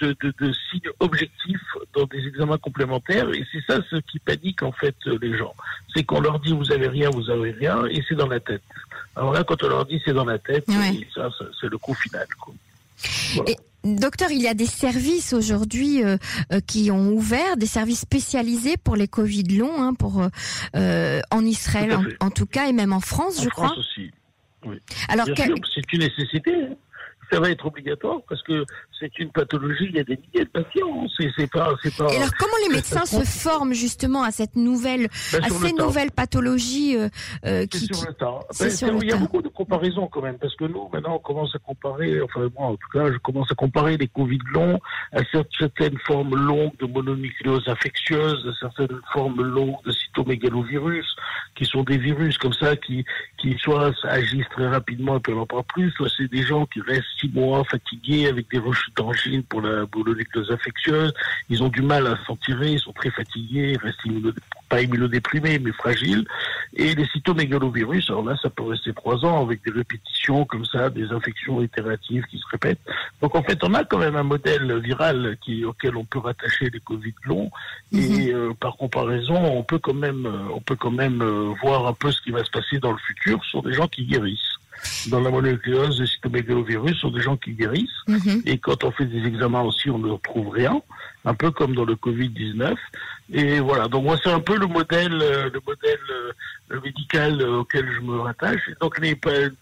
de, 0.00 0.16
de, 0.20 0.34
de, 0.38 0.52
signes 0.70 0.90
objectifs 1.00 1.76
dans 1.94 2.04
des 2.04 2.26
examens 2.26 2.58
complémentaires. 2.58 3.30
Et 3.32 3.44
c'est 3.50 3.64
ça 3.66 3.80
ce 3.90 3.96
qui 3.96 4.18
panique 4.18 4.62
en 4.62 4.72
fait 4.72 4.96
les 5.06 5.36
gens. 5.36 5.54
C'est 5.94 6.04
qu'on 6.04 6.20
leur 6.20 6.40
dit 6.40 6.52
vous 6.52 6.70
avez 6.72 6.88
rien, 6.88 7.10
vous 7.10 7.30
avez 7.30 7.52
rien, 7.52 7.86
et 7.86 8.02
c'est 8.08 8.14
dans 8.14 8.28
la 8.28 8.40
tête. 8.40 8.62
Alors 9.16 9.32
là, 9.32 9.42
quand 9.44 9.62
on 9.62 9.68
leur 9.68 9.86
dit 9.86 10.00
c'est 10.04 10.12
dans 10.12 10.24
la 10.24 10.38
tête, 10.38 10.66
ça, 11.14 11.30
c'est 11.60 11.68
le 11.68 11.78
coup 11.78 11.94
final. 11.94 12.26
Quoi. 12.38 12.54
Docteur, 13.84 14.30
il 14.30 14.40
y 14.40 14.48
a 14.48 14.54
des 14.54 14.66
services 14.66 15.34
aujourd'hui 15.34 16.02
euh, 16.02 16.16
euh, 16.52 16.60
qui 16.66 16.90
ont 16.90 17.12
ouvert, 17.12 17.58
des 17.58 17.66
services 17.66 18.00
spécialisés 18.00 18.76
pour 18.78 18.96
les 18.96 19.08
Covid 19.08 19.44
longs, 19.58 19.82
hein, 19.82 19.92
pour 19.92 20.26
euh, 20.74 21.20
en 21.30 21.44
Israël 21.44 21.94
en, 22.20 22.30
tout 22.30 22.46
cas, 22.46 22.66
et 22.66 22.72
même 22.72 22.94
en 22.94 23.00
France, 23.00 23.42
je 23.42 23.48
crois. 23.50 23.68
France 23.68 23.78
aussi. 23.78 24.10
Oui. 24.64 24.76
Alors, 25.08 25.26
c'est 25.26 25.92
une 25.92 26.00
nécessité. 26.00 26.54
Hein. 26.54 26.76
Ça 27.32 27.40
va 27.40 27.50
être 27.50 27.66
obligatoire 27.66 28.20
parce 28.28 28.42
que 28.42 28.64
c'est 28.98 29.18
une 29.18 29.30
pathologie, 29.30 29.86
il 29.88 29.96
y 29.96 30.00
a 30.00 30.04
des 30.04 30.16
milliers 30.16 30.44
de 30.44 30.50
patients. 30.50 31.06
C'est 31.18 31.50
pas, 31.50 31.74
c'est 31.82 31.94
pas. 31.96 32.12
Et 32.12 32.16
alors, 32.16 32.30
comment 32.38 32.56
les 32.66 32.74
médecins 32.74 33.04
se 33.04 33.24
forment 33.24 33.74
justement 33.74 34.22
à 34.22 34.30
cette 34.30 34.56
nouvelle, 34.56 35.08
ben, 35.32 35.42
à 35.42 35.48
ces 35.50 35.72
nouvelles 35.72 36.10
pathologies 36.10 36.96
euh, 36.96 37.08
euh 37.44 37.66
qui, 37.66 37.78
sur 37.80 38.06
le 38.06 38.14
temps. 38.14 38.40
Ben, 38.58 38.70
il 39.02 39.08
y 39.08 39.12
a 39.12 39.16
beaucoup 39.16 39.42
de 39.42 39.48
comparaisons 39.48 40.08
quand 40.08 40.22
même, 40.22 40.38
parce 40.38 40.54
que 40.56 40.64
nous, 40.64 40.88
maintenant, 40.92 41.16
on 41.16 41.18
commence 41.18 41.54
à 41.54 41.58
comparer. 41.58 42.20
Enfin, 42.20 42.48
moi, 42.56 42.68
en 42.68 42.76
tout 42.76 42.88
cas, 42.92 43.10
je 43.12 43.18
commence 43.18 43.50
à 43.50 43.54
comparer 43.54 43.96
les 43.96 44.08
Covid 44.08 44.38
longs 44.52 44.78
à 45.12 45.20
certaines 45.58 45.98
formes 46.06 46.34
longues 46.34 46.76
de 46.78 46.86
mononucléose 46.86 47.68
infectieuse, 47.68 48.46
à 48.46 48.52
certaines 48.60 49.00
formes 49.12 49.42
longues 49.42 49.82
de 49.84 49.92
cytomégalovirus, 49.92 51.06
qui 51.54 51.64
sont 51.64 51.82
des 51.82 51.98
virus 51.98 52.38
comme 52.38 52.52
ça 52.52 52.76
qui, 52.76 53.04
qui 53.38 53.56
soit 53.58 53.92
agissent 54.04 54.48
très 54.50 54.68
rapidement 54.68 55.16
et 55.16 55.20
puis 55.20 55.32
on 55.32 55.46
pas 55.46 55.62
plus, 55.62 55.90
soit 55.92 56.08
c'est 56.16 56.30
des 56.30 56.42
gens 56.42 56.66
qui 56.66 56.80
restent 56.80 57.04
six 57.18 57.28
mois 57.28 57.64
fatigués 57.64 58.28
avec 58.28 58.50
des 58.50 58.58
rechutes 58.58 58.96
d'angine 58.96 59.42
pour 59.42 59.60
la 59.60 59.86
bouloniclose 59.86 60.50
infectieuse. 60.50 61.12
Ils 61.48 61.62
ont 61.62 61.68
du 61.68 61.82
mal 61.82 62.06
à 62.06 62.18
s'en 62.26 62.36
tirer, 62.36 62.72
ils 62.72 62.80
sont 62.80 62.92
très 62.92 63.10
fatigués, 63.10 63.72
ils 63.72 63.78
restent 63.78 64.00
pas 64.68 64.82
immunodéprimés, 64.82 65.58
mais 65.58 65.72
fragiles. 65.72 66.26
Et 66.74 66.94
les 66.94 67.06
cytomégalovirus, 67.06 68.10
alors 68.10 68.24
là, 68.24 68.36
ça 68.42 68.50
peut 68.50 68.64
rester 68.64 68.92
trois 68.92 69.24
ans 69.24 69.42
avec 69.42 69.64
des 69.64 69.70
répétitions 69.70 70.44
comme 70.44 70.64
ça, 70.64 70.90
des 70.90 71.12
infections 71.12 71.62
itératives 71.62 72.24
qui 72.26 72.38
se 72.38 72.46
répètent. 72.50 72.80
Donc 73.20 73.34
en 73.36 73.42
fait, 73.42 73.62
on 73.62 73.74
a 73.74 73.84
quand 73.84 73.98
même 73.98 74.16
un 74.16 74.22
modèle 74.22 74.78
viral 74.78 75.36
qui, 75.40 75.64
auquel 75.64 75.96
on 75.96 76.04
peut 76.04 76.18
rattacher 76.18 76.70
les 76.70 76.80
Covid 76.80 77.14
longs. 77.24 77.50
Et 77.92 78.32
mhm. 78.32 78.34
euh, 78.34 78.54
par 78.58 78.76
comparaison, 78.76 79.36
on 79.36 79.62
peut 79.62 79.78
quand 79.78 79.94
même, 79.94 80.26
on 80.52 80.60
peut 80.60 80.76
quand 80.76 80.90
même 80.90 81.22
euh, 81.22 81.52
voir 81.62 81.86
un 81.86 81.94
peu 81.94 82.10
ce 82.10 82.20
qui 82.22 82.30
va 82.30 82.44
se 82.44 82.50
passer 82.50 82.78
dans 82.78 82.92
le 82.92 82.98
futur 82.98 83.44
sur 83.44 83.62
des 83.62 83.72
gens 83.72 83.88
qui 83.88 84.04
guérissent 84.04 84.53
dans 85.08 85.20
la 85.20 85.30
mononucléose 85.30 85.98
des 85.98 86.06
cytomégalovirus 86.06 86.98
sont 86.98 87.10
des 87.10 87.20
gens 87.20 87.36
qui 87.36 87.52
guérissent. 87.52 88.02
Mhm. 88.08 88.42
Et 88.46 88.58
quand 88.58 88.84
on 88.84 88.90
fait 88.90 89.06
des 89.06 89.26
examens 89.26 89.62
aussi, 89.62 89.90
on 89.90 89.98
ne 89.98 90.10
retrouve 90.10 90.50
rien, 90.50 90.80
un 91.24 91.34
peu 91.34 91.50
comme 91.50 91.74
dans 91.74 91.84
le 91.84 91.94
Covid-19. 91.94 92.76
Et 93.32 93.58
voilà, 93.58 93.88
donc 93.88 94.04
moi 94.04 94.18
c'est 94.22 94.30
un 94.30 94.40
peu 94.40 94.58
le 94.58 94.66
modèle, 94.66 95.18
euh, 95.22 95.48
le 95.50 95.60
modèle 95.66 95.98
euh, 96.10 96.80
médical 96.84 97.40
euh, 97.40 97.60
auquel 97.60 97.90
je 97.90 98.00
me 98.00 98.18
rattache. 98.20 98.68
Et 98.68 98.74
donc 98.82 98.98
les, 98.98 99.18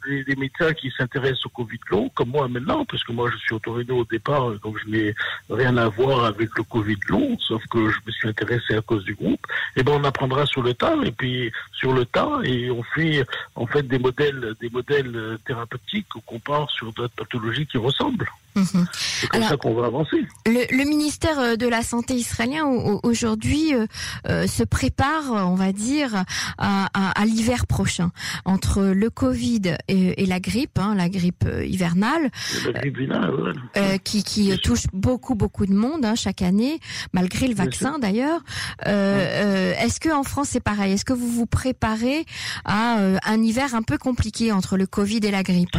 les, 0.07 0.35
médecins 0.35 0.73
qui 0.73 0.91
s'intéressent 0.91 1.47
au 1.47 1.51
Covid 1.51 1.79
long, 1.89 2.09
comme 2.09 2.31
moi 2.31 2.49
maintenant, 2.49 2.85
parce 2.85 3.05
que 3.05 3.13
moi 3.13 3.31
je 3.31 3.37
suis 3.37 3.55
autorité 3.55 3.93
au 3.93 4.05
départ, 4.05 4.51
donc 4.65 4.79
je 4.85 4.91
n'ai 4.91 5.15
rien 5.49 5.77
à 5.77 5.89
voir 5.89 6.25
avec 6.25 6.51
le 6.57 6.65
Covid 6.65 6.99
long, 7.09 7.39
sauf 7.39 7.65
que 7.69 7.89
je 7.89 7.99
me 8.05 8.11
suis 8.11 8.29
intéressé 8.29 8.75
à 8.75 8.81
cause 8.81 9.05
du 9.05 9.15
groupe. 9.15 9.47
Et 9.77 9.81
eh 9.81 9.83
ben 9.85 9.93
on 9.95 10.05
apprendra 10.05 10.45
sur 10.47 10.63
le 10.63 10.75
tas, 10.75 10.97
et 11.05 11.13
puis 11.13 11.53
sur 11.73 11.93
le 11.93 12.05
tas, 12.05 12.41
et 12.43 12.69
on 12.69 12.83
fait 12.83 13.25
en 13.55 13.67
fait 13.67 13.87
des 13.87 14.01
modèles, 14.01 14.55
des 14.61 14.71
modèles 14.71 15.02
thérapeutiques 15.47 16.09
qu'on 16.09 16.21
compare 16.21 16.71
sur 16.71 16.93
d'autres 16.93 17.15
pathologies 17.15 17.67
qui 17.67 17.79
ressemblent. 17.79 18.29
Mhm. 18.55 18.87
C'est 18.93 19.29
comme 19.29 19.43
ça 19.43 19.57
qu'on 19.57 19.75
va 19.75 19.87
avancer. 19.87 20.27
Le, 20.47 20.85
ministère 20.85 21.39
euh, 21.39 21.57
de 21.57 21.67
la 21.67 21.83
Santé 21.83 22.15
israélien 22.15 22.67
aujourd'hui 23.03 23.75
euh, 23.75 23.87
euh, 24.29 24.47
se 24.47 24.63
prépare, 24.63 25.31
on 25.31 25.55
va 25.55 25.73
dire, 25.73 26.25
à, 26.59 26.89
l'hiver 27.25 27.67
prochain 27.67 28.11
entre 28.45 28.83
le 28.83 29.09
Covid 29.09 29.77
et, 29.89 30.27
la 30.27 30.41
grippe, 30.41 30.79
hein, 30.79 30.95
la 30.95 31.09
grippe 31.09 31.47
hivernale, 31.65 32.31
qui, 34.05 34.23
qui 34.23 34.59
touche 34.59 34.87
beaucoup 34.93 35.35
beaucoup 35.35 35.67
de 35.67 35.73
monde 35.73 36.05
hein, 36.05 36.15
chaque 36.15 36.43
année, 36.43 36.79
malgré 37.13 37.49
le 37.49 37.55
vaccin 37.55 37.99
d'ailleurs. 37.99 38.41
Est-ce 38.85 40.01
que 40.01 40.13
en 40.13 40.25
France 40.25 40.49
c'est 40.51 40.61
pareil? 40.61 40.93
Est-ce 40.93 41.05
que 41.05 41.13
vous 41.13 41.29
vous 41.29 41.47
préparez 41.47 42.25
à 42.65 42.99
un 43.25 43.43
hiver 43.43 43.75
un 43.75 43.83
peu 43.83 43.99
compliqué 43.99 44.53
entre 44.53 44.77
le 44.77 44.87
Covid 44.93 45.21
et 45.25 45.31
la 45.31 45.43
grippe 45.43 45.79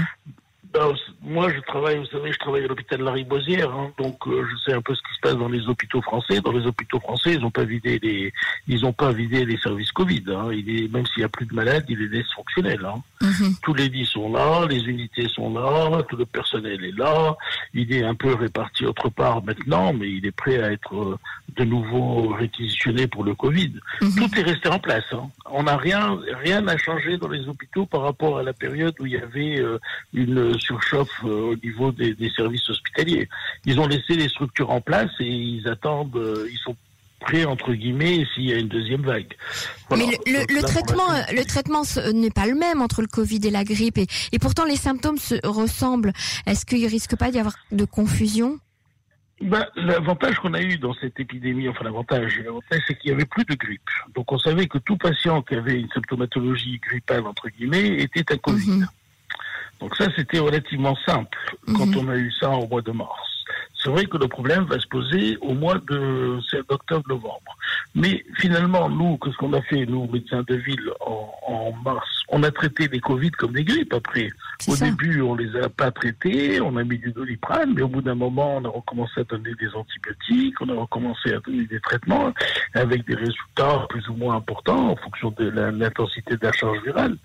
ben, 0.74 0.92
moi, 1.22 1.50
je 1.54 1.60
travaille, 1.62 2.00
vous 2.00 2.06
savez, 2.08 2.32
je 2.34 2.40
travaille 2.40 2.64
à 2.64 2.68
l'hôpital 2.68 3.00
de 3.00 3.04
la 3.04 3.12
Ribosière, 3.12 3.72
hein, 3.72 3.92
donc 4.00 4.28
euh, 4.28 4.44
je 4.50 4.58
sais 4.64 4.74
un 4.76 4.82
peu 4.82 4.96
ce 4.96 5.02
qui 5.02 5.16
se 5.16 5.20
passe 5.22 5.38
dans 5.38 5.48
les 5.48 5.68
hôpitaux 5.68 6.02
français. 6.02 6.42
Dans 6.42 6.52
les 6.52 6.66
hôpitaux 6.66 7.00
français, 7.00 7.36
ils 7.36 7.42
n'ont 7.42 7.52
pas 7.52 7.64
vidé 7.64 8.00
les, 8.02 8.34
ils 8.68 8.82
n'ont 8.82 8.92
pas 8.92 9.12
vidé 9.12 9.46
les 9.46 9.58
services 9.58 9.92
Covid. 9.92 10.24
Hein. 10.30 10.50
Il 10.52 10.70
est, 10.70 10.92
même 10.92 11.06
s'il 11.06 11.22
y 11.22 11.26
a 11.26 11.30
plus 11.30 11.46
de 11.46 11.54
malades, 11.54 11.86
il 11.90 12.02
est 12.02 12.10
dysfonctionnel. 12.10 12.84
Hein. 12.86 13.02
Mhm. 13.22 13.56
Tous 13.62 13.74
les 13.76 13.88
lits 13.88 14.06
sont 14.06 14.34
là, 14.34 14.66
les 14.68 14.80
unités 14.80 15.28
sont 15.30 15.54
là, 15.54 16.02
tout 16.10 16.18
le 16.18 16.26
personnel 16.26 16.84
est 16.84 16.98
là. 16.98 17.38
Il 17.76 17.94
est 17.94 18.04
un 18.04 18.16
peu 18.16 18.34
réparti 18.34 18.86
autre 18.86 19.10
part 19.10 19.44
maintenant, 19.44 19.94
mais 19.94 20.10
il 20.10 20.26
est 20.26 20.32
prêt 20.32 20.62
à 20.62 20.72
être 20.72 20.96
euh, 20.96 21.18
de 21.56 21.64
nouveau 21.66 22.30
réquisitionné 22.30 23.08
pour 23.08 23.24
le 23.24 23.36
Covid. 23.36 23.74
Mhm. 24.02 24.16
Tout 24.16 24.40
est 24.40 24.44
resté 24.44 24.70
en 24.70 24.80
place. 24.80 25.06
Hein. 25.12 25.30
On 25.52 25.64
n'a 25.64 25.78
rien, 25.78 26.20
rien 26.44 26.62
n'a 26.62 26.78
changé 26.78 27.18
dans 27.18 27.30
les 27.30 27.48
hôpitaux 27.48 27.86
par 27.86 28.02
rapport 28.02 28.40
à 28.40 28.44
la 28.44 28.54
période 28.54 28.96
où 29.00 29.06
il 29.06 29.14
y 29.14 29.18
avait 29.18 29.60
euh, 29.60 29.78
une 30.14 30.60
surchauffe 30.64 31.24
euh, 31.24 31.52
au 31.52 31.56
niveau 31.56 31.92
des, 31.92 32.16
services 32.36 32.70
hospitaliers. 32.70 33.30
Ils 33.66 33.80
ont 33.80 33.88
laissé 33.88 34.16
les 34.16 34.30
structures 34.30 34.72
en 34.72 34.82
place 34.82 35.12
et 35.20 35.28
ils 35.28 35.68
attendent, 35.68 36.16
euh, 36.16 36.48
ils 36.52 36.58
sont 36.58 36.76
prêts 37.20 37.46
entre 37.46 37.74
guillemets 37.74 38.26
s'il 38.34 38.46
y 38.46 38.54
a 38.54 38.58
une 38.58 38.68
deuxième 38.68 39.02
vague. 39.02 39.34
Mais 39.92 40.06
le, 40.26 40.62
traitement, 40.62 41.08
le 41.32 41.44
traitement 41.46 41.84
n'est 42.14 42.32
pas 42.32 42.46
le 42.46 42.56
même 42.56 42.82
entre 42.82 43.02
le 43.02 43.08
Covid 43.08 43.40
et 43.44 43.52
la 43.52 43.64
grippe 43.64 43.98
et, 43.98 44.08
et 44.32 44.40
pourtant 44.40 44.66
les 44.66 44.76
symptômes 44.76 45.18
se 45.18 45.36
ressemblent. 45.46 46.14
Est-ce 46.46 46.66
qu'il 46.66 46.86
risque 46.88 47.16
pas 47.16 47.32
d'y 47.32 47.40
avoir 47.40 47.56
de 47.72 47.86
confusion? 47.86 48.60
Ben, 49.42 49.66
l'avantage 49.76 50.36
qu'on 50.38 50.54
a 50.54 50.62
eu 50.62 50.78
dans 50.78 50.94
cette 50.94 51.20
épidémie, 51.20 51.68
enfin 51.68 51.84
l'avantage, 51.84 52.40
l'avantage 52.40 52.82
c'est 52.88 52.98
qu'il 52.98 53.12
y 53.12 53.14
avait 53.14 53.26
plus 53.26 53.44
de 53.44 53.56
grippe. 53.56 53.90
Donc 54.16 54.32
on 54.32 54.38
savait 54.38 54.68
que 54.68 54.78
tout 54.78 54.96
patient 54.96 55.42
qui 55.42 55.56
avait 55.56 55.80
une 55.80 55.90
symptomatologie 55.90 56.80
grippale 56.80 57.26
entre 57.28 57.50
guillemets 57.50 58.02
était 58.02 58.32
un 58.32 58.38
Covid. 58.38 58.72
Mhm. 58.72 58.88
Donc 59.84 59.98
ça, 59.98 60.06
c'était 60.16 60.40
relativement 60.40 60.96
simple 61.06 61.38
quand 61.76 61.88
mhm. 61.88 61.98
on 61.98 62.08
a 62.08 62.16
eu 62.16 62.32
ça 62.40 62.50
au 62.50 62.66
mois 62.68 62.82
de 62.82 62.92
mars. 62.92 63.20
C'est 63.84 63.90
vrai 63.90 64.06
que 64.06 64.16
le 64.16 64.30
problème 64.30 64.64
va 64.64 64.80
se 64.80 64.88
poser 64.88 65.38
au 65.42 65.54
mois 65.54 65.78
de 65.78 66.40
d'octobre-novembre. 66.70 67.58
Mais 67.96 68.24
finalement, 68.38 68.88
nous, 68.88 69.18
qu'est-ce 69.18 69.36
qu'on 69.36 69.52
a 69.52 69.62
fait, 69.64 69.86
nous, 69.86 70.10
médecins 70.10 70.42
de 70.48 70.56
ville, 70.56 70.90
en, 71.02 71.74
mars? 71.84 72.08
On 72.30 72.44
a 72.44 72.52
traité 72.52 72.88
les 72.88 73.02
Covid 73.02 73.32
comme 73.32 73.52
des 73.52 73.66
grippes 73.66 73.94
après. 73.94 74.30
Au 74.70 74.76
début, 74.78 75.20
on 75.20 75.36
les 75.36 75.54
a 75.58 75.68
pas 75.68 75.92
traités, 75.92 76.62
on 76.62 76.78
a 76.78 76.84
mis 76.86 76.98
du 76.98 77.12
doliprane, 77.12 77.74
mais 77.76 77.82
au 77.82 77.90
bout 77.90 78.02
d'un 78.02 78.16
moment, 78.16 78.56
on 78.56 78.64
a 78.64 78.70
recommencé 78.70 79.20
à 79.20 79.24
donner 79.26 79.54
des 79.60 79.76
antibiotiques, 79.76 80.62
on 80.62 80.70
a 80.70 80.80
recommencé 80.80 81.34
à 81.34 81.40
donner 81.42 81.66
des 81.66 81.82
traitements 81.82 82.34
avec 82.74 83.06
des 83.06 83.16
résultats 83.16 83.86
plus 83.90 84.08
ou 84.08 84.14
moins 84.14 84.38
importants 84.38 84.92
en 84.92 84.96
fonction 84.96 85.32
de 85.38 85.50
l'intensité 85.50 86.38
de 86.38 86.46
la 86.46 86.54
charge 86.54 86.82
virale 86.86 87.18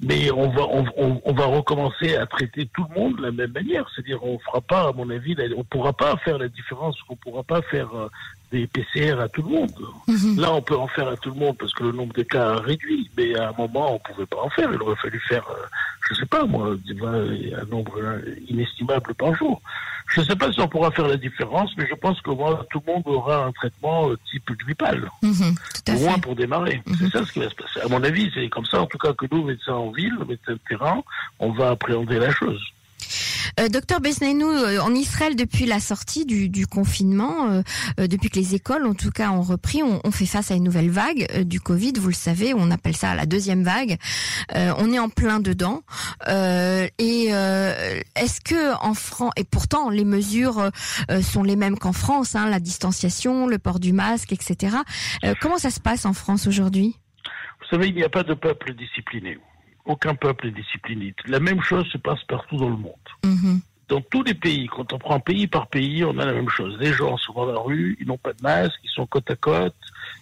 mais 0.00 0.30
on 0.30 0.48
va 0.48 0.62
on, 0.70 1.20
on, 1.24 1.32
va 1.32 1.46
recommencer 1.46 2.16
à 2.16 2.26
traiter 2.26 2.68
tout 2.72 2.86
le 2.88 3.00
monde 3.00 3.16
de 3.16 3.22
la 3.22 3.32
même 3.32 3.52
manière. 3.52 3.88
C'est-à-dire 3.94 4.22
on 4.22 4.38
fera 4.38 4.60
pas, 4.60 4.88
à 4.88 4.92
mon 4.92 5.10
avis, 5.10 5.36
on 5.56 5.64
pourra 5.64 5.92
pas 5.92 6.16
faire 6.18 6.38
la 6.38 6.48
différence, 6.48 6.96
on 7.08 7.16
pourra 7.16 7.42
pas 7.42 7.62
faire 7.62 7.92
euh, 7.94 8.08
des 8.52 8.66
PCR 8.66 9.20
à 9.20 9.28
tout 9.28 9.42
le 9.42 9.48
monde. 9.48 9.72
Mhm. 10.06 10.40
Là, 10.40 10.52
on 10.52 10.62
peut 10.62 10.76
en 10.76 10.86
faire 10.86 11.08
à 11.08 11.16
tout 11.16 11.30
le 11.30 11.36
monde 11.36 11.56
parce 11.58 11.72
que 11.74 11.82
le 11.82 11.92
nombre 11.92 12.14
de 12.14 12.22
cas 12.22 12.52
a 12.52 12.60
réduit, 12.60 13.10
mais 13.16 13.36
à 13.36 13.48
un 13.48 13.52
moment, 13.52 13.94
on 13.94 13.98
pouvait 13.98 14.26
pas 14.26 14.40
en 14.40 14.50
faire. 14.50 14.70
Il 14.72 14.80
aurait 14.80 14.96
fallu 14.96 15.20
faire, 15.28 15.46
euh, 15.50 15.66
je 16.08 16.14
sais 16.14 16.26
pas 16.26 16.44
moi, 16.44 16.76
un 16.76 17.64
nombre 17.66 17.98
inestimable 18.48 19.14
par 19.14 19.34
jour. 19.34 19.60
Je 20.08 20.20
ne 20.22 20.26
sais 20.26 20.36
pas 20.36 20.50
si 20.50 20.60
on 20.60 20.68
pourra 20.68 20.90
faire 20.90 21.06
la 21.06 21.18
différence, 21.18 21.70
mais 21.76 21.86
je 21.86 21.94
pense 21.94 22.20
que 22.22 22.30
moi, 22.30 22.66
tout 22.70 22.82
le 22.86 22.92
monde 22.92 23.02
aura 23.06 23.44
un 23.44 23.52
traitement 23.52 24.08
euh, 24.08 24.18
type 24.30 24.50
grippal, 24.58 25.10
mhm, 25.22 25.54
au 25.88 25.98
moins 25.98 26.18
pour 26.18 26.34
démarrer. 26.34 26.82
Mhm. 26.86 26.96
C'est 26.98 27.10
ça 27.10 27.26
ce 27.26 27.32
qui 27.32 27.40
va 27.40 27.50
se 27.50 27.54
passer. 27.54 27.80
À 27.80 27.88
mon 27.88 28.02
avis, 28.02 28.30
c'est 28.34 28.48
comme 28.48 28.64
ça, 28.64 28.80
en 28.80 28.86
tout 28.86 28.96
cas, 28.96 29.12
que 29.12 29.26
nous, 29.30 29.44
médecins 29.44 29.74
en 29.88 29.92
ville, 29.92 30.16
terrain, 30.68 31.02
on 31.38 31.52
va 31.52 31.70
appréhender 31.70 32.18
la 32.18 32.30
chose. 32.30 32.62
Euh, 33.58 33.68
docteur 33.68 34.00
Besnainou, 34.00 34.48
euh, 34.48 34.78
en 34.80 34.94
Israël, 34.94 35.34
depuis 35.34 35.66
la 35.66 35.80
sortie 35.80 36.26
du, 36.26 36.66
confinement, 36.66 37.62
euh, 37.98 38.06
depuis 38.06 38.30
que 38.30 38.38
les 38.38 38.54
écoles, 38.54 38.86
en 38.86 38.94
tout 38.94 39.10
cas, 39.10 39.30
ont 39.30 39.42
repris, 39.42 39.82
on, 39.82 40.10
fait 40.10 40.26
face 40.26 40.50
à 40.50 40.54
une 40.54 40.64
nouvelle 40.64 40.90
vague 40.90 41.42
du 41.42 41.60
Covid. 41.60 41.94
Vous 41.98 42.08
le 42.08 42.14
savez, 42.14 42.54
on 42.54 42.70
appelle 42.70 42.96
ça 42.96 43.14
la 43.14 43.26
deuxième 43.26 43.62
vague. 43.62 43.96
on 44.54 44.92
est 44.92 44.98
en 44.98 45.08
plein 45.08 45.40
dedans. 45.40 45.82
et 46.28 47.26
est-ce 47.28 48.40
que 48.40 48.74
en 48.82 48.94
France, 48.94 49.32
et 49.36 49.44
pourtant 49.44 49.90
les 49.90 50.04
mesures 50.04 50.70
sont 51.22 51.42
les 51.42 51.56
mêmes 51.56 51.78
qu'en 51.78 51.92
France, 51.92 52.34
hein, 52.34 52.48
la 52.48 52.60
distanciation, 52.60 53.46
le 53.46 53.58
port 53.58 53.78
du 53.78 53.92
masque, 53.92 54.32
etc. 54.32 54.76
comment 55.40 55.58
ça 55.58 55.70
se 55.70 55.80
passe 55.80 56.04
en 56.04 56.12
France 56.12 56.46
aujourd'hui? 56.46 56.96
Vous 57.60 57.66
savez, 57.76 57.88
il 57.88 57.94
n'y 57.94 58.04
a 58.04 58.08
pas 58.08 58.24
de 58.24 58.34
peuple 58.34 58.74
discipliné 58.74 59.38
aucun 59.88 60.14
peuple 60.14 60.46
est 60.48 60.52
discipliné. 60.52 61.14
La 61.26 61.40
même 61.40 61.60
chose 61.62 61.86
se 61.88 61.98
passe 61.98 62.22
partout 62.24 62.56
dans 62.56 62.68
le 62.68 62.76
monde. 62.76 62.92
Mhm. 63.24 63.60
Dans 63.88 64.02
tous 64.02 64.22
les 64.22 64.34
pays, 64.34 64.66
quand 64.66 64.92
on 64.92 64.98
prend 64.98 65.18
pays 65.18 65.46
par 65.46 65.66
pays, 65.66 66.04
on 66.04 66.18
a 66.18 66.26
la 66.26 66.34
même 66.34 66.50
chose. 66.50 66.76
Les 66.78 66.92
gens 66.92 67.16
sont 67.16 67.32
dans 67.32 67.46
la 67.46 67.58
rue, 67.58 67.96
ils 67.98 68.06
n'ont 68.06 68.18
pas 68.18 68.34
de 68.34 68.42
masque, 68.42 68.78
ils 68.84 68.90
sont 68.90 69.06
côte 69.06 69.30
à 69.30 69.36
côte, 69.36 69.74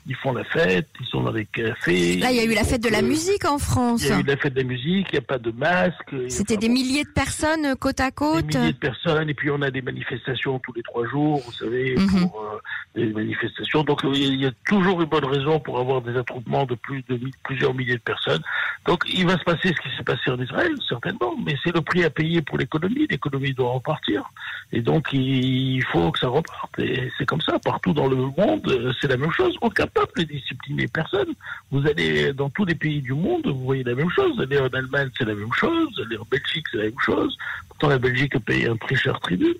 ils 0.08 0.14
font 0.16 0.32
la 0.32 0.44
fête, 0.44 0.88
ils 1.00 1.06
sont 1.06 1.22
dans 1.22 1.32
les 1.32 1.46
cafés. 1.46 2.16
Là, 2.18 2.30
il 2.30 2.36
y 2.36 2.40
a 2.40 2.44
eu 2.44 2.54
la 2.54 2.62
fête 2.62 2.82
de 2.82 2.88
la 2.88 3.02
musique 3.02 3.44
en 3.44 3.58
France. 3.58 4.04
Il 4.04 4.10
y 4.10 4.12
a 4.12 4.20
eu 4.20 4.22
la 4.22 4.36
fête 4.36 4.54
de 4.54 4.60
la 4.60 4.66
musique, 4.66 5.08
il 5.10 5.14
n'y 5.14 5.18
a 5.18 5.22
pas 5.22 5.38
de 5.38 5.50
masque. 5.50 6.14
C'était 6.28 6.56
des 6.56 6.68
milliers 6.68 7.04
de 7.04 7.10
personnes 7.10 7.66
euh, 7.66 7.74
côte 7.74 8.00
à 8.00 8.12
côte. 8.12 8.46
Des 8.46 8.58
milliers 8.58 8.72
de 8.72 8.78
personnes, 8.78 9.28
et 9.28 9.34
puis 9.34 9.50
on 9.50 9.60
a 9.62 9.70
des 9.70 9.82
manifestations 9.82 10.58
tous 10.60 10.72
les 10.74 10.82
trois 10.82 11.06
jours, 11.08 11.42
vous 11.44 11.52
savez, 11.52 11.96
mhm. 11.96 12.28
pour 12.28 12.40
euh, 12.40 12.58
des 12.94 13.12
manifestations. 13.12 13.82
Donc 13.82 14.02
il 14.04 14.40
y 14.40 14.46
a 14.46 14.52
toujours 14.64 15.02
une 15.02 15.08
bonne 15.08 15.24
raison 15.24 15.58
pour 15.58 15.80
avoir 15.80 16.02
des 16.02 16.16
attroupements 16.16 16.66
de 16.66 16.76
plus 16.76 17.02
de 17.08 17.18
plusieurs 17.42 17.74
milliers 17.74 17.96
de 17.96 18.00
personnes. 18.00 18.42
Donc 18.86 19.02
il 19.12 19.26
va 19.26 19.36
se 19.36 19.44
passer 19.44 19.68
ce 19.68 19.88
qui 19.88 19.96
s'est 19.96 20.04
passé 20.04 20.30
en 20.30 20.40
Israël, 20.40 20.72
certainement, 20.88 21.34
mais 21.44 21.56
c'est 21.64 21.74
le 21.74 21.80
prix 21.80 22.04
à 22.04 22.10
payer 22.10 22.42
pour 22.42 22.58
l'économie. 22.58 23.06
L'économie 23.10 23.54
doit 23.54 23.70
repartir, 23.70 24.30
et 24.72 24.82
donc 24.82 25.08
il 25.12 25.82
faut 25.90 26.12
que 26.12 26.20
ça 26.20 26.28
reparte. 26.28 26.78
Et 26.78 27.10
c'est 27.18 27.26
comme 27.26 27.40
ça 27.40 27.58
partout 27.58 27.92
dans 27.92 28.06
le 28.06 28.16
monde, 28.16 28.94
c'est 29.00 29.08
la 29.08 29.16
même 29.16 29.32
chose. 29.32 29.56
Aucun 29.60 29.86
peuple 29.96 30.20
est 30.20 30.26
discipliné, 30.26 30.86
personne. 30.88 31.32
Vous 31.70 31.86
allez 31.86 32.32
dans 32.32 32.50
tous 32.50 32.64
les 32.64 32.74
pays 32.74 33.00
du 33.00 33.14
monde, 33.14 33.46
vous 33.46 33.64
voyez 33.64 33.82
la 33.82 33.94
même 33.94 34.10
chose. 34.10 34.38
Allez 34.38 34.58
en 34.58 34.68
Allemagne, 34.68 35.08
c'est 35.16 35.24
la 35.24 35.34
même 35.34 35.52
chose. 35.52 35.88
Allez 36.04 36.18
en 36.18 36.26
Belgique, 36.30 36.66
c'est 36.70 36.78
la 36.78 36.84
même 36.84 37.00
chose. 37.00 37.36
Pourtant, 37.68 37.88
la 37.88 37.98
Belgique 37.98 38.38
paye 38.44 38.66
un 38.66 38.76
très 38.76 38.94
cher 38.94 39.18
tribut. 39.20 39.56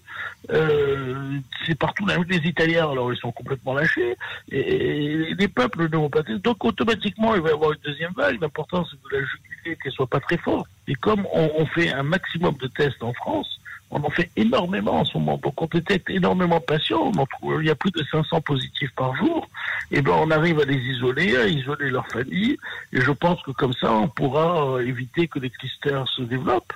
Euh, 0.51 1.39
c'est 1.65 1.79
partout 1.79 2.07
la 2.07 2.17
Les 2.29 2.49
Italiens, 2.49 2.91
alors 2.91 3.13
ils 3.13 3.19
sont 3.19 3.33
complètement 3.33 3.75
lâchés. 3.75 4.17
Et, 4.51 5.35
les 5.35 5.49
peuples 5.49 5.89
ne 5.91 5.97
vont 5.97 6.11
pas. 6.11 6.23
Donc 6.23 6.65
automatiquement, 6.65 7.35
il 7.35 7.41
va 7.41 7.51
y 7.51 7.53
avoir 7.53 7.73
une 7.73 7.81
deuxième 7.85 8.13
vague. 8.13 8.41
L'important, 8.41 8.85
c'est 8.85 8.97
de 8.97 9.21
la 9.21 9.27
juguler, 9.27 9.79
qu'elle 9.83 9.93
soit 9.93 10.07
pas 10.07 10.21
très 10.21 10.37
forte. 10.37 10.69
Et 10.87 10.95
comme 10.95 11.27
on 11.33 11.67
fait 11.67 11.93
un 11.93 12.03
maximum 12.03 12.55
de 12.59 12.67
tests 12.69 13.03
en 13.03 13.13
France, 13.15 13.61
on 13.91 14.03
en 14.03 14.11
fait 14.11 14.31
énormément 14.37 15.01
en 15.01 15.05
ce 15.05 15.17
moment. 15.17 15.39
Donc 15.43 15.61
on 15.61 15.67
détecte 15.67 16.11
énormément 16.11 16.59
de 16.59 16.65
patients. 16.65 17.13
On 17.15 17.19
en 17.19 17.27
trouve, 17.27 17.63
il 17.63 17.67
y 17.67 17.71
a 17.71 17.75
plus 17.75 17.91
de 17.93 18.03
500 18.11 18.41
positifs 18.41 18.93
par 18.97 19.15
jour. 19.17 19.49
Et 19.91 20.03
ben 20.03 20.13
on 20.17 20.31
arrive 20.31 20.61
à 20.61 20.65
les 20.65 20.77
isoler, 20.77 21.37
à 21.37 21.47
isoler 21.47 21.91
leur 21.91 22.07
famille. 22.09 22.57
Et 22.93 23.01
je 23.01 23.13
pense 23.13 23.41
que 23.43 23.53
comme 23.53 23.73
ça, 23.75 23.93
on 23.93 24.09
pourra 24.09 24.75
euh, 24.75 24.87
éviter 24.87 25.29
que 25.29 25.39
les 25.39 25.51
clusters 25.51 26.09
se 26.09 26.23
développent. 26.23 26.73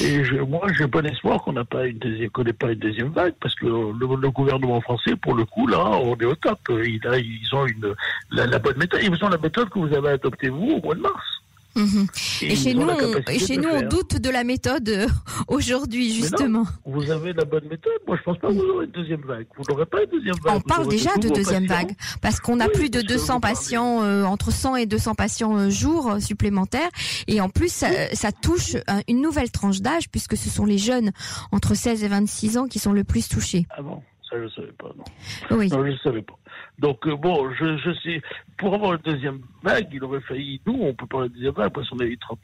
Et 0.00 0.22
moi, 0.46 0.66
j'ai 0.76 0.86
bon 0.86 1.04
espoir 1.06 1.42
qu'on 1.42 1.54
n'a 1.54 1.64
pas 1.64 1.86
une 1.86 1.98
deuxième, 1.98 2.30
qu'on 2.30 2.44
n'ait 2.44 2.52
pas 2.52 2.72
une 2.72 2.78
deuxième 2.78 3.08
vague, 3.08 3.34
parce 3.40 3.54
que 3.54 3.66
le, 3.66 4.30
gouvernement 4.30 4.80
français, 4.82 5.16
pour 5.16 5.34
le 5.34 5.46
coup, 5.46 5.66
là, 5.66 5.82
on 5.82 6.14
est 6.16 6.26
au 6.26 6.34
top. 6.34 6.60
Il 6.70 7.00
ils 7.02 7.54
ont 7.54 7.66
une, 7.66 7.94
la, 8.30 8.46
la 8.46 8.58
bonne 8.58 8.76
méthode. 8.76 9.00
Ils 9.02 9.24
ont 9.24 9.28
la 9.28 9.38
méthode 9.38 9.70
que 9.70 9.78
vous 9.78 9.94
avez 9.94 10.10
adoptée 10.10 10.50
vous 10.50 10.72
au 10.72 10.82
mois 10.82 10.94
de 10.94 11.00
mars. 11.00 11.41
Mhm. 11.74 12.06
Et, 12.42 12.54
chez 12.54 12.74
nous, 12.74 12.86
on, 12.88 13.30
et 13.30 13.38
chez 13.38 13.56
nous, 13.56 13.68
on 13.68 13.82
doute 13.82 14.16
de 14.16 14.30
la 14.30 14.44
méthode 14.44 14.88
euh, 14.88 15.06
aujourd'hui, 15.48 16.12
justement. 16.12 16.64
vous 16.84 17.10
avez 17.10 17.32
la 17.32 17.44
bonne 17.44 17.64
méthode. 17.64 17.92
Moi, 18.06 18.16
je 18.18 18.22
pense 18.22 18.38
pas 18.38 18.48
que 18.48 18.54
vous 18.54 18.60
aurez 18.60 18.86
une 18.86 18.90
deuxième 18.90 19.22
vague. 19.22 19.46
Vous 19.56 19.64
n'aurez 19.70 19.86
pas 19.86 20.02
une 20.02 20.10
deuxième 20.10 20.34
vague. 20.44 20.56
On 20.56 20.60
parle 20.60 20.88
déjà 20.88 21.16
de 21.16 21.28
deuxième 21.28 21.66
vague 21.66 21.92
parce 22.20 22.40
qu'on 22.40 22.60
a 22.60 22.68
plus 22.68 22.90
de 22.90 23.00
200 23.00 23.40
patients, 23.40 24.02
euh, 24.02 24.24
entre 24.24 24.52
100 24.52 24.76
et 24.76 24.86
200 24.86 25.14
patients 25.14 25.56
euh, 25.56 25.70
jour 25.70 26.16
supplémentaires. 26.20 26.90
Et 27.26 27.40
en 27.40 27.48
plus, 27.48 27.72
ça, 27.72 27.88
ça 28.14 28.32
touche 28.32 28.76
une 29.08 29.22
nouvelle 29.22 29.50
tranche 29.50 29.80
d'âge 29.80 30.08
puisque 30.10 30.36
ce 30.36 30.50
sont 30.50 30.64
les 30.64 30.78
jeunes 30.78 31.12
entre 31.52 31.74
16 31.74 32.04
et 32.04 32.08
26 32.08 32.58
ans 32.58 32.66
qui 32.66 32.78
sont 32.78 32.92
le 32.92 33.04
plus 33.04 33.28
touchés. 33.28 33.66
Ah 33.70 33.82
bon 33.82 34.02
Ça, 34.32 34.38
je 34.38 34.44
ne 34.44 34.48
savais 34.48 34.72
pas, 34.72 34.90
non. 34.96 35.04
Oui. 35.50 35.68
Non, 35.68 35.84
je 35.84 35.90
ne 35.90 35.96
savais 35.98 36.22
pas. 36.22 36.38
Donc 36.78 37.06
euh, 37.06 37.16
bon, 37.16 37.52
je, 37.52 37.76
je 37.76 37.92
sais, 38.02 38.22
pour 38.56 38.74
avoir 38.74 38.94
une 38.94 39.00
deuxième 39.00 39.40
vague, 39.62 39.88
il 39.92 40.02
aurait 40.02 40.22
failli, 40.22 40.58
nous, 40.66 40.78
on 40.80 40.94
peut 40.94 41.06
pas 41.06 41.18
avoir 41.18 41.26
une 41.26 41.34
deuxième 41.34 41.52
vague 41.52 41.72
parce 41.72 41.90
qu'on 41.90 41.98
a 41.98 42.04
eu 42.04 42.16
30 42.16 42.38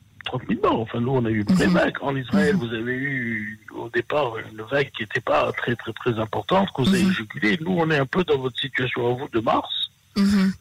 000 0.48 0.60
morts. 0.62 0.80
Enfin, 0.82 1.00
nous, 1.00 1.12
on 1.12 1.24
a 1.24 1.30
eu 1.30 1.40
une 1.40 1.54
vraie 1.54 1.66
mhm. 1.66 1.74
vague. 1.74 1.96
En 2.02 2.14
Israël, 2.14 2.54
mhm. 2.54 2.60
vous 2.60 2.74
avez 2.74 2.92
eu 2.92 3.66
au 3.74 3.88
départ 3.88 4.34
une 4.38 4.62
vague 4.62 4.90
qui 4.90 5.02
n'était 5.02 5.20
pas 5.20 5.50
très, 5.52 5.74
très, 5.76 5.92
très 5.94 6.18
importante, 6.18 6.68
que 6.76 6.82
vous 6.82 6.94
avez 6.94 7.10
jugulé. 7.10 7.58
Nous, 7.62 7.72
on 7.72 7.90
est 7.90 7.98
un 7.98 8.06
peu 8.06 8.22
dans 8.24 8.38
votre 8.38 8.58
situation 8.58 9.06
à 9.06 9.14
vous 9.14 9.28
de 9.32 9.40
mars. 9.40 9.90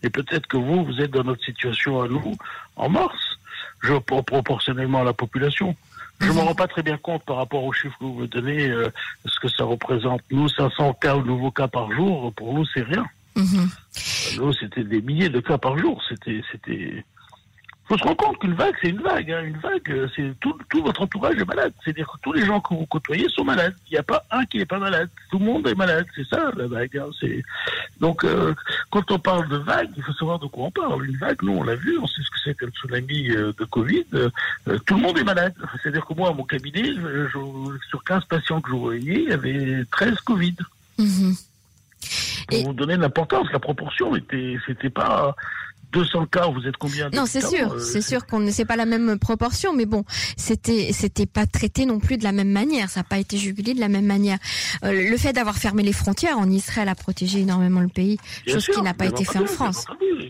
Et 0.03 0.12
peut-être 0.12 0.46
que 0.46 0.57
vous, 0.57 0.86
vous 0.86 1.01
êtes 1.01 1.10
dans 1.10 1.24
notre 1.24 1.43
situation 1.43 2.00
à 2.03 2.07
nous 2.07 2.38
en 2.75 2.89
mars, 2.89 3.17
je, 3.81 3.93
proportionnellement 3.93 5.01
à 5.01 5.03
la 5.03 5.13
population. 5.13 5.75
Je 6.19 6.27
ne 6.27 6.33
me 6.33 6.39
rends 6.39 6.55
pas 6.55 6.67
très 6.67 6.83
bien 6.83 6.97
compte 6.97 7.24
par 7.24 7.38
rapport 7.38 7.63
aux 7.63 7.74
chiffres 7.74 7.97
que 8.00 8.05
vous 8.05 8.13
me 8.13 8.27
donnez, 8.27 8.69
euh, 8.69 8.89
ce 9.25 9.39
que 9.39 9.47
ça 9.47 9.63
représente. 9.63 10.21
Nous, 10.31 10.50
500 10.50 10.93
cas 10.93 11.15
ou 11.15 11.24
nouveaux 11.24 11.51
cas 11.51 11.67
par 11.67 11.91
jour, 11.91 12.33
pour 12.33 12.53
nous, 12.53 12.65
c'est 12.65 12.81
rien. 12.81 13.05
Nous, 14.38 14.53
c'était 14.53 14.83
des 14.83 15.01
milliers 15.01 15.29
de 15.29 15.39
cas 15.39 15.57
par 15.57 15.77
jour. 15.77 16.01
C'était, 16.09 16.41
c'était, 16.51 17.05
faut 17.88 17.98
se 17.98 18.03
rendre 18.03 18.17
compte 18.17 18.39
qu'une 18.39 18.53
vague, 18.53 18.75
c'est 18.82 18.89
une 18.89 19.01
vague. 19.01 19.32
Hein. 19.32 19.44
Une 19.44 19.58
vague, 19.58 19.89
euh, 19.89 20.08
c'est 20.15 20.34
tout, 20.41 20.58
tout, 20.70 20.84
votre 20.84 21.01
entourage 21.01 21.38
est 21.38 21.46
malade. 21.46 21.72
C'est-à-dire 21.84 22.08
que 22.08 22.17
tous 22.22 22.34
les 22.34 22.46
gens 22.46 22.60
que 22.60 22.74
vous 22.74 22.86
côtoyez 22.86 23.29
sont 23.29 23.46
malades. 23.46 23.75
Il 23.89 23.94
n'y 23.94 23.98
a 23.98 24.03
pas 24.03 24.25
un 24.29 24.46
qui 24.46 24.58
n'est 24.58 24.65
pas 24.65 24.79
malade. 24.79 25.10
Tout 25.32 25.39
le 25.39 25.46
monde 25.46 25.67
est 25.67 25.75
malade. 25.75 26.06
C'est 26.13 26.27
ça 26.27 26.51
la 26.56 26.67
vague. 26.67 26.98
Hein. 26.98 27.10
C'est 27.20 27.44
donc 28.00 28.25
euh, 28.25 28.53
quand 28.89 29.10
on 29.12 29.20
parle 29.20 29.48
de 29.48 29.58
vague, 29.58 29.89
il 29.96 30.03
faut 30.03 30.12
savoir 30.13 30.39
de 30.39 30.48
quoi 30.48 30.65
on 30.65 30.72
parle. 30.72 31.06
Une 31.06 31.17
vague, 31.17 31.41
nous 31.44 31.53
on 31.53 31.63
l'a 31.63 31.75
vu, 31.75 31.98
on 31.98 32.08
sait 32.08 32.22
ce 32.24 32.29
que 32.29 32.39
c'est 32.44 32.62
le 32.62 32.72
tsunami 32.72 33.29
euh, 33.32 33.53
de 33.58 33.65
Covid. 33.65 34.06
tout 34.86 34.96
le 34.96 35.01
monde 35.01 35.17
est 35.17 35.24
malade. 35.24 35.53
C'est-à-dire 35.82 36.06
que 36.06 36.13
moi, 36.13 36.29
à 36.29 36.34
mon 36.34 36.44
cabinet, 36.44 36.94
sur 37.89 38.03
15 38.03 38.25
patients 38.25 38.60
que 38.60 38.72
je 38.72 38.75
voyais, 38.75 39.24
il 39.24 39.29
y 39.29 39.34
avait 39.34 39.86
13 39.91 40.15
Covid. 40.22 40.56
Mm-hmm. 41.00 41.44
Pour 42.50 42.63
vous 42.65 42.74
donner 42.74 42.98
l'importance, 42.98 43.48
la 43.51 43.60
proportion 43.60 44.15
était, 44.15 44.58
c'était 44.65 44.89
pas 44.89 45.36
200 45.91 46.25
cas, 46.27 46.48
vous 46.48 46.67
êtes 46.67 46.77
combien 46.77 47.10
Non, 47.12 47.25
c'est 47.25 47.41
sûr, 47.41 47.74
euh, 47.74 47.79
c'est 47.79 48.01
sûr 48.01 48.25
qu'on 48.25 48.39
ne 48.39 48.51
sait 48.51 48.65
pas 48.65 48.75
la 48.75 48.86
même 48.86 49.17
proportion, 49.20 49.74
mais 49.74 49.86
bon, 49.86 50.03
c'était 50.36 50.91
c'était 50.91 51.25
pas 51.25 51.46
traité 51.46 51.86
non 51.86 52.00
plus 52.00 52.17
de 52.17 52.24
la 52.24 52.32
même 52.32 52.50
manière, 52.51 52.89
ça 52.89 53.01
n'a 53.01 53.03
pas 53.03 53.17
été 53.17 53.38
jugulé 53.38 53.74
de 53.74 53.79
la 53.79 53.88
même 53.88 54.06
manière. 54.06 54.38
Euh, 54.84 55.10
le 55.10 55.17
fait 55.17 55.34
d'avoir 55.34 55.58
fermé 55.58 55.84
les 55.84 55.94
frontières 55.94 56.38
en 56.38 56.50
Israël 56.50 56.89
a 56.89 56.96
protégé 56.96 57.39
énormément 57.39 57.82
le 57.82 57.88
pays, 57.88 58.17
chose 58.48 58.67
qui 58.67 58.82
n'a 58.82 58.94
pas 58.94 59.06
été 59.06 59.24
fait 59.24 59.39
en 59.39 59.46
France. 59.46 59.86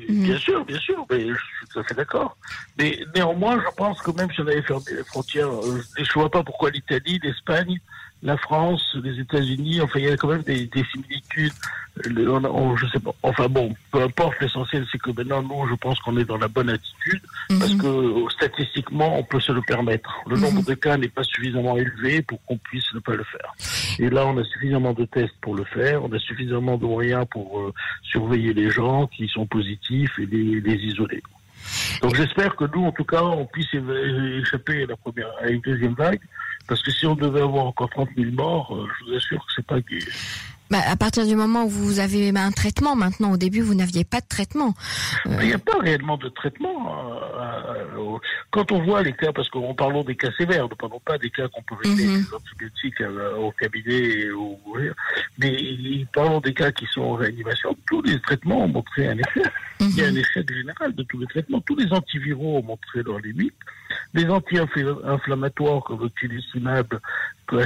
Mhm. 0.10 0.24
Bien 0.24 0.38
sûr, 0.38 0.66
bien 0.66 0.80
sûr, 0.80 1.06
mais 1.10 1.22
je 1.22 1.34
suis 1.34 1.68
tout 1.72 1.80
à 1.80 1.84
fait 1.84 1.96
d'accord. 1.96 2.38
Mais 2.78 3.00
néanmoins, 3.16 3.60
je 3.60 3.76
pense 3.76 4.02
que 4.02 4.12
même 4.12 4.30
si 4.34 4.42
on 4.42 4.48
avait 4.48 4.62
fermé 4.62 4.84
les 4.92 5.04
frontières, 5.04 5.50
euh, 5.50 5.82
je 5.98 6.02
ne 6.02 6.14
vois 6.14 6.30
pas 6.30 6.44
pourquoi 6.44 6.70
l'Italie, 6.70 7.20
l'Espagne, 7.24 7.80
la 8.28 8.36
France, 8.36 8.84
les 9.02 9.22
États-Unis, 9.22 9.80
enfin, 9.82 10.00
il 10.00 10.06
y 10.06 10.10
a 10.10 10.18
quand 10.18 10.28
même 10.28 10.44
des, 10.44 10.70
similitudes. 10.92 11.54
je 11.96 12.86
sais 12.92 13.00
pas. 13.00 13.16
Enfin 13.24 13.48
bon, 13.48 13.74
peu 13.90 14.02
importe. 14.02 14.42
L'essentiel, 14.42 14.86
c'est 14.92 14.98
que 14.98 15.12
maintenant, 15.12 15.42
nous, 15.42 15.66
je 15.70 15.76
pense 15.76 15.98
qu'on 16.02 16.18
est 16.18 16.26
dans 16.26 16.38
la 16.38 16.50
bonne 16.50 16.70
attitude 16.70 17.22
parce 17.48 17.74
mhm. 17.74 17.82
que 17.82 18.34
statistiquement, 18.34 19.18
on 19.18 19.24
peut 19.24 19.40
se 19.40 19.54
le 19.54 19.62
permettre. 19.62 20.10
Le 20.28 20.36
mhm. 20.36 20.42
nombre 20.42 20.64
de 20.66 20.74
cas 20.74 20.98
n'est 20.98 21.08
pas 21.08 21.24
suffisamment 21.24 21.78
élevé 21.78 22.22
pour 22.22 22.44
qu'on 22.44 22.58
puisse 22.58 22.94
ne 22.94 23.00
pas 23.00 23.16
le 23.16 23.24
faire. 23.24 23.54
Et 23.98 24.10
là, 24.10 24.26
on 24.28 24.38
a 24.38 24.44
suffisamment 24.44 24.94
de 24.94 25.06
tests 25.06 25.38
pour 25.40 25.56
le 25.56 25.64
faire. 25.64 26.04
On 26.04 26.12
a 26.12 26.20
suffisamment 26.20 26.78
de 26.78 26.86
moyens 26.86 27.26
pour 27.32 27.62
euh, 27.62 27.74
surveiller 28.04 28.54
les 28.54 28.70
gens 28.70 29.08
qui 29.08 29.30
sont 29.30 29.46
positifs 29.46 30.20
et 30.20 30.26
les, 30.26 30.60
les 30.60 30.76
isoler. 30.76 31.24
Donc 32.02 32.16
j'espère 32.16 32.56
que 32.58 32.66
nous, 32.66 32.84
en 32.86 32.92
tout 32.92 33.06
cas, 33.06 33.24
on 33.24 33.46
puisse 33.46 33.74
échapper 33.74 34.84
à 34.84 34.88
la 34.88 34.98
première, 34.98 35.30
à 35.42 35.48
une 35.48 35.62
deuxième 35.62 35.94
vague. 35.94 36.20
Parce 36.68 36.84
que 36.84 36.92
si 36.92 37.06
on 37.06 37.16
devait 37.16 37.42
avoir 37.42 37.66
encore 37.66 37.90
30 37.90 38.10
000 38.18 38.32
morts, 38.32 38.76
euh, 38.76 38.88
je 39.00 39.06
vous 39.06 39.16
assure 39.16 39.40
que 39.46 39.52
c'est 39.56 39.66
pas 39.66 39.80
gai. 39.80 40.00
Bah, 40.70 40.80
à 40.86 40.98
partir 40.98 41.26
du 41.26 41.34
moment 41.34 41.64
où 41.64 41.70
vous 41.70 42.00
avez 42.00 42.30
un 42.36 42.52
traitement, 42.52 42.98
maintenant, 42.98 43.32
au 43.32 43.38
début, 43.38 43.62
vous 43.62 43.74
n'aviez 43.74 44.04
pas 44.04 44.20
de 44.20 44.28
traitement. 44.28 44.74
Euh, 45.26 45.38
il 45.40 45.48
n'y 45.48 45.54
a 45.54 45.60
pas 45.60 45.78
réellement 45.80 46.18
de 46.18 46.28
traitement. 46.28 46.94
Euh, 47.40 48.18
quand 48.52 48.74
on 48.74 48.84
voit 48.84 49.02
les 49.02 49.14
cas, 49.14 49.32
parce 49.32 49.50
qu'on 49.50 49.74
parlons 49.74 50.04
des 50.04 50.18
cas 50.18 50.30
sévères, 50.38 50.68
ne 50.68 50.76
parlons 50.76 51.00
pas 51.00 51.18
des 51.18 51.30
cas 51.30 51.48
qu'on 51.48 51.62
peut 51.62 51.76
régler 51.82 52.08
mhm. 52.08 52.22
des 52.22 52.34
antibiotiques 52.34 53.02
au 53.40 53.52
cabinet, 53.52 54.30
ou, 54.32 54.60
mais 55.38 56.06
parlons 56.14 56.42
des 56.42 56.54
cas 56.54 56.72
qui 56.74 56.86
sont 56.88 57.02
en 57.02 57.14
réanimation. 57.14 57.74
Tous 57.86 58.02
les 58.02 58.20
traitements 58.20 58.66
ont 58.66 58.68
montré 58.68 59.08
un 59.08 59.18
effet. 59.18 59.50
Il 59.80 59.96
y 59.96 60.02
a 60.02 60.08
un 60.08 60.12
mhm. 60.12 60.18
échec 60.18 60.54
général 60.54 60.94
de 60.94 61.04
tous 61.04 61.20
les 61.20 61.28
traitements. 61.28 61.62
Tous 61.62 61.78
les 61.78 61.90
antiviraux 61.94 62.58
ont 62.58 62.64
montré 62.64 63.04
leurs 63.04 63.20
limites. 63.20 63.56
Les 64.14 64.26
anti-inflammatoires 64.30 65.84
comme 65.84 66.02
le 66.02 66.10
tilisumab, 66.10 67.00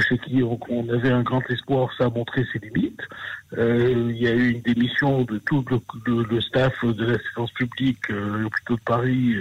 chez 0.08 0.18
qui 0.18 0.42
on 0.42 0.88
avait 0.88 1.10
un 1.10 1.22
grand 1.22 1.42
espoir, 1.50 1.90
ça 1.98 2.04
a 2.04 2.08
montré 2.08 2.44
ses 2.52 2.58
limites. 2.58 3.00
Euh, 3.58 4.10
il 4.10 4.16
y 4.16 4.26
a 4.26 4.32
eu 4.32 4.50
une 4.50 4.60
démission 4.60 5.22
de 5.22 5.38
tout 5.38 5.64
le, 6.06 6.40
staff 6.40 6.84
de 6.84 7.04
l'assistance 7.04 7.50
publique, 7.52 8.10
euh, 8.10 8.38
l'hôpital 8.38 8.76
de 8.76 8.82
Paris, 8.82 9.36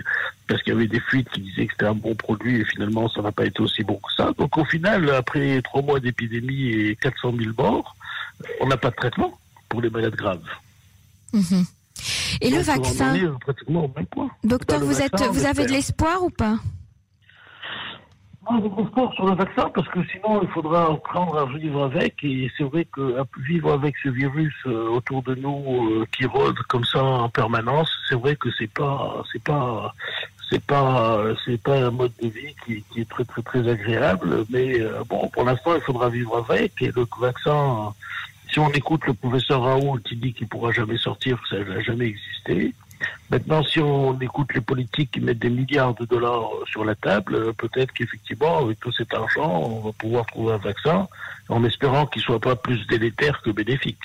parce 0.47 0.61
qu'il 0.63 0.73
y 0.73 0.75
avait 0.75 0.87
des 0.87 0.99
fuites 0.99 1.29
qui 1.29 1.41
disaient 1.41 1.67
que 1.67 1.73
c'était 1.73 1.85
un 1.85 1.95
bon 1.95 2.15
produit 2.15 2.61
et 2.61 2.65
finalement 2.65 3.07
ça 3.09 3.21
n'a 3.21 3.31
pas 3.31 3.45
été 3.45 3.61
aussi 3.61 3.83
bon 3.83 3.95
que 3.95 4.13
ça. 4.15 4.31
Donc 4.37 4.57
au 4.57 4.65
final, 4.65 5.09
après 5.11 5.61
trois 5.61 5.81
mois 5.81 5.99
d'épidémie 5.99 6.69
et 6.69 6.95
400 6.95 7.33
000 7.37 7.51
morts, 7.57 7.95
on 8.59 8.67
n'a 8.67 8.77
pas 8.77 8.89
de 8.89 8.95
traitement 8.95 9.37
pour 9.69 9.81
les 9.81 9.89
malades 9.89 10.15
graves. 10.15 10.49
Mhm. 11.33 11.65
Et 12.41 12.49
le 12.49 12.61
vaccin 12.61 13.13
Docteur, 14.43 14.79
vous, 14.79 15.01
êtes, 15.01 15.21
vous 15.31 15.45
avez 15.45 15.65
de 15.65 15.71
l'espoir 15.71 16.23
ou 16.23 16.29
pas? 16.29 16.57
Moi, 18.49 18.59
de 18.59 18.69
l'espoir 18.75 19.13
sur 19.13 19.25
le 19.27 19.35
vaccin 19.35 19.69
parce 19.69 19.87
que 19.89 19.99
sinon, 20.11 20.41
il 20.41 20.49
faudra 20.49 20.91
apprendre 20.91 21.37
à 21.37 21.45
vivre 21.45 21.83
avec. 21.83 22.23
Et 22.23 22.49
c'est 22.57 22.63
vrai 22.63 22.85
que 22.85 23.15
vivre 23.37 23.71
avec 23.71 23.95
ce 24.03 24.09
virus 24.09 24.53
euh, 24.65 24.89
autour 24.89 25.21
de 25.21 25.35
nous 25.35 25.89
euh, 25.91 26.05
qui 26.11 26.25
rôde 26.25 26.57
comme 26.67 26.83
ça 26.83 27.03
en 27.03 27.29
permanence, 27.29 27.89
c'est 28.09 28.15
vrai 28.15 28.35
que 28.35 28.49
c'est 28.57 28.71
pas, 28.71 29.23
c'est 29.31 29.43
pas, 29.43 29.93
c'est 30.49 30.63
pas, 30.63 31.23
c'est 31.45 31.61
pas 31.61 31.77
un 31.77 31.91
mode 31.91 32.13
de 32.21 32.29
vie 32.29 32.55
qui, 32.65 32.99
est 32.99 33.09
très 33.09 33.25
très 33.25 33.43
très 33.43 33.67
agréable. 33.67 34.45
Mais 34.49 34.81
euh, 34.81 35.03
bon, 35.07 35.29
pour 35.29 35.43
l'instant, 35.43 35.75
il 35.75 35.81
faudra 35.81 36.09
vivre 36.09 36.37
avec. 36.37 36.81
Et 36.81 36.91
le 36.95 37.05
vaccin 37.19 37.93
si 38.51 38.59
on 38.59 38.69
écoute 38.71 39.05
le 39.07 39.13
professeur 39.13 39.61
Raoult 39.61 39.99
qui 40.03 40.15
dit 40.17 40.33
qu'il 40.33 40.47
pourra 40.47 40.71
jamais 40.71 40.97
sortir, 40.97 41.41
ça 41.49 41.57
n'a 41.63 41.79
jamais 41.81 42.07
existé. 42.07 42.73
Maintenant, 43.29 43.63
si 43.63 43.79
on 43.79 44.19
écoute 44.19 44.53
les 44.53 44.61
politiques 44.61 45.11
qui 45.11 45.21
mettent 45.21 45.39
des 45.39 45.49
milliards 45.49 45.93
de 45.95 46.05
dollars 46.05 46.49
sur 46.69 46.83
la 46.83 46.95
table, 46.95 47.35
euh, 47.35 47.53
peut-être 47.53 47.93
qu'effectivement, 47.93 48.59
avec 48.59 48.79
tout 48.79 48.91
cet 48.91 49.13
argent, 49.13 49.49
on 49.49 49.79
va 49.79 49.91
pouvoir 49.93 50.25
trouver 50.25 50.53
un 50.53 50.57
vaccin, 50.57 51.07
en 51.49 51.63
espérant 51.63 52.05
qu'il 52.05 52.21
soit 52.21 52.39
pas 52.39 52.55
plus 52.55 52.85
délétère 52.87 53.41
que 53.41 53.49
bénéfique. 53.49 54.01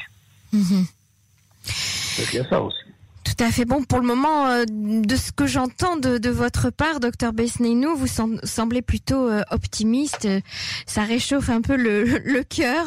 Il 2.19 2.35
y 2.35 2.39
a 2.39 2.49
ça 2.49 2.61
aussi. 2.61 2.86
Tout 3.27 3.43
à 3.43 3.51
fait. 3.51 3.65
Bon, 3.65 3.83
pour 3.83 3.99
le 3.99 4.07
moment, 4.07 4.47
euh, 4.47 4.65
de 4.69 5.17
ce 5.17 5.33
que 5.33 5.49
j'entends 5.49 5.97
de, 5.97 6.31
votre 6.31 6.71
part, 6.71 7.01
docteur 7.01 7.33
Besneinou, 7.33 7.97
vous 7.97 8.07
semblez 8.07 8.83
plutôt 8.83 9.29
euh, 9.29 9.43
optimiste. 9.51 10.29
Ça 10.87 11.03
réchauffe 11.03 11.51
un 11.51 11.61
peu 11.61 11.77
le, 11.77 12.05
le 12.25 12.45
cœur. 12.45 12.87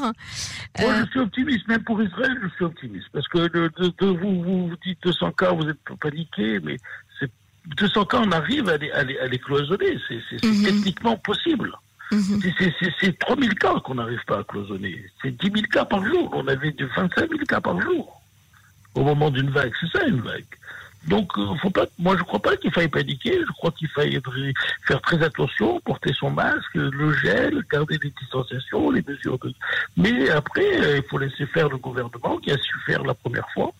Moi, 0.80 0.94
je 1.04 1.10
suis 1.10 1.20
optimiste. 1.20 1.68
Même 1.68 1.84
pour 1.84 2.02
Israël, 2.02 2.40
je 2.42 2.48
suis 2.56 2.64
optimiste. 2.64 3.08
Parce 3.12 3.28
que 3.28 3.50
de, 3.50 4.06
vous, 4.06 4.42
vous, 4.42 4.72
dites 4.86 5.04
200 5.04 5.32
cas, 5.34 5.52
vous 5.52 5.68
êtes 5.68 5.78
paniqué, 6.00 6.60
mais 6.64 6.78
200 7.78 8.06
cas, 8.06 8.22
on 8.26 8.32
arrive 8.32 8.70
à 8.70 8.78
les, 8.78 8.92
à 8.92 9.04
les, 9.04 9.40
cloisonner. 9.40 10.00
C'est 10.08 10.42
mhm. 10.42 10.64
techniquement 10.64 11.18
possible. 11.18 11.74
Mhm. 12.14 12.42
C'est 13.02 13.20
3000 13.20 13.56
cas 13.56 13.76
qu'on 13.84 13.96
n'arrive 13.96 14.24
pas 14.26 14.40
à 14.40 14.44
cloisonner. 14.46 15.04
C'est 15.22 15.36
10 15.38 15.52
000 15.54 15.68
cas 15.70 15.84
par 15.84 16.06
jour. 16.06 16.32
On 16.34 16.48
avait 16.48 16.74
25 16.96 17.30
000 17.30 17.40
cas 17.46 17.60
par 17.60 17.80
jour 17.82 18.19
au 18.96 19.04
moment 19.04 19.30
d'une 19.30 19.50
vague. 19.50 19.72
C'est 19.80 19.98
ça 19.98 20.06
une 20.06 20.22
vague. 20.22 20.46
Donc, 21.08 21.32
euh, 21.38 21.56
faut 21.62 21.70
pas, 21.70 21.86
moi, 21.98 22.16
je 22.18 22.24
crois 22.24 22.40
pas 22.40 22.58
qu'il 22.58 22.72
faille 22.72 22.90
paniquer. 22.90 23.40
Je 23.40 23.52
crois 23.54 23.72
qu'il 23.72 23.88
faille 23.88 24.20
faire 24.86 25.02
très 25.02 25.24
attention, 25.24 25.80
porter 25.82 26.12
son 26.14 26.30
masque, 26.30 26.76
le 26.76 27.14
gel, 27.14 27.64
garder 27.72 27.98
les 28.04 28.12
distanciations, 28.20 28.92
les 28.92 29.04
mesures 29.08 29.40
de. 29.40 29.54
Mais 29.96 30.30
après, 30.30 30.82
euh, 30.82 30.98
il 30.98 31.04
faut 31.04 31.18
laisser 31.18 31.46
faire 31.48 31.70
le 31.70 31.78
gouvernement 31.78 32.38
qui 32.38 32.52
a 32.52 32.58
su 32.58 32.76
faire 32.86 33.04
la 33.04 33.14
première 33.14 33.50
fois. 33.52 33.72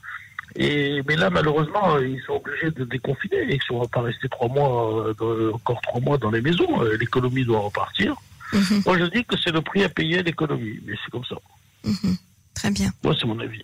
Et 0.56 1.02
mais 1.08 1.16
là, 1.16 1.30
malheureusement, 1.30 1.96
euh, 1.96 2.08
ils 2.08 2.22
sont 2.22 2.34
obligés 2.34 2.72
de 2.72 2.86
déconfiner. 2.86 3.44
Ils 3.50 3.60
ne 3.70 3.78
vont 3.78 3.88
pas 3.88 4.02
rester 4.02 4.30
trois 4.30 4.48
mois, 4.48 5.14
encore 5.54 5.82
trois 5.82 6.00
mois 6.00 6.18
dans 6.18 6.32
les 6.32 6.42
maisons. 6.42 6.82
L'économie 7.00 7.44
doit 7.44 7.60
repartir. 7.60 8.16
Mhm. 8.54 8.84
Moi, 8.86 8.98
je 8.98 9.06
dis 9.06 9.26
que 9.26 9.38
c'est 9.38 9.52
le 9.52 9.62
prix 9.62 9.84
à 9.84 9.90
payer 9.90 10.24
l'économie, 10.24 10.80
mais 10.86 10.96
c'est 11.04 11.12
comme 11.12 11.26
ça. 11.26 11.36
Mhm. 11.84 12.18
Très 12.60 12.72
bien. 12.72 12.92
Moi, 13.06 13.16
c'est 13.18 13.26
mon 13.26 13.40
avis. 13.40 13.64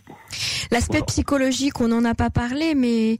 L'aspect 0.71 1.01
psychologique, 1.05 1.81
on 1.81 1.89
n'en 1.89 2.05
a 2.05 2.15
pas 2.15 2.29
parlé, 2.29 2.75
mais 2.75 3.17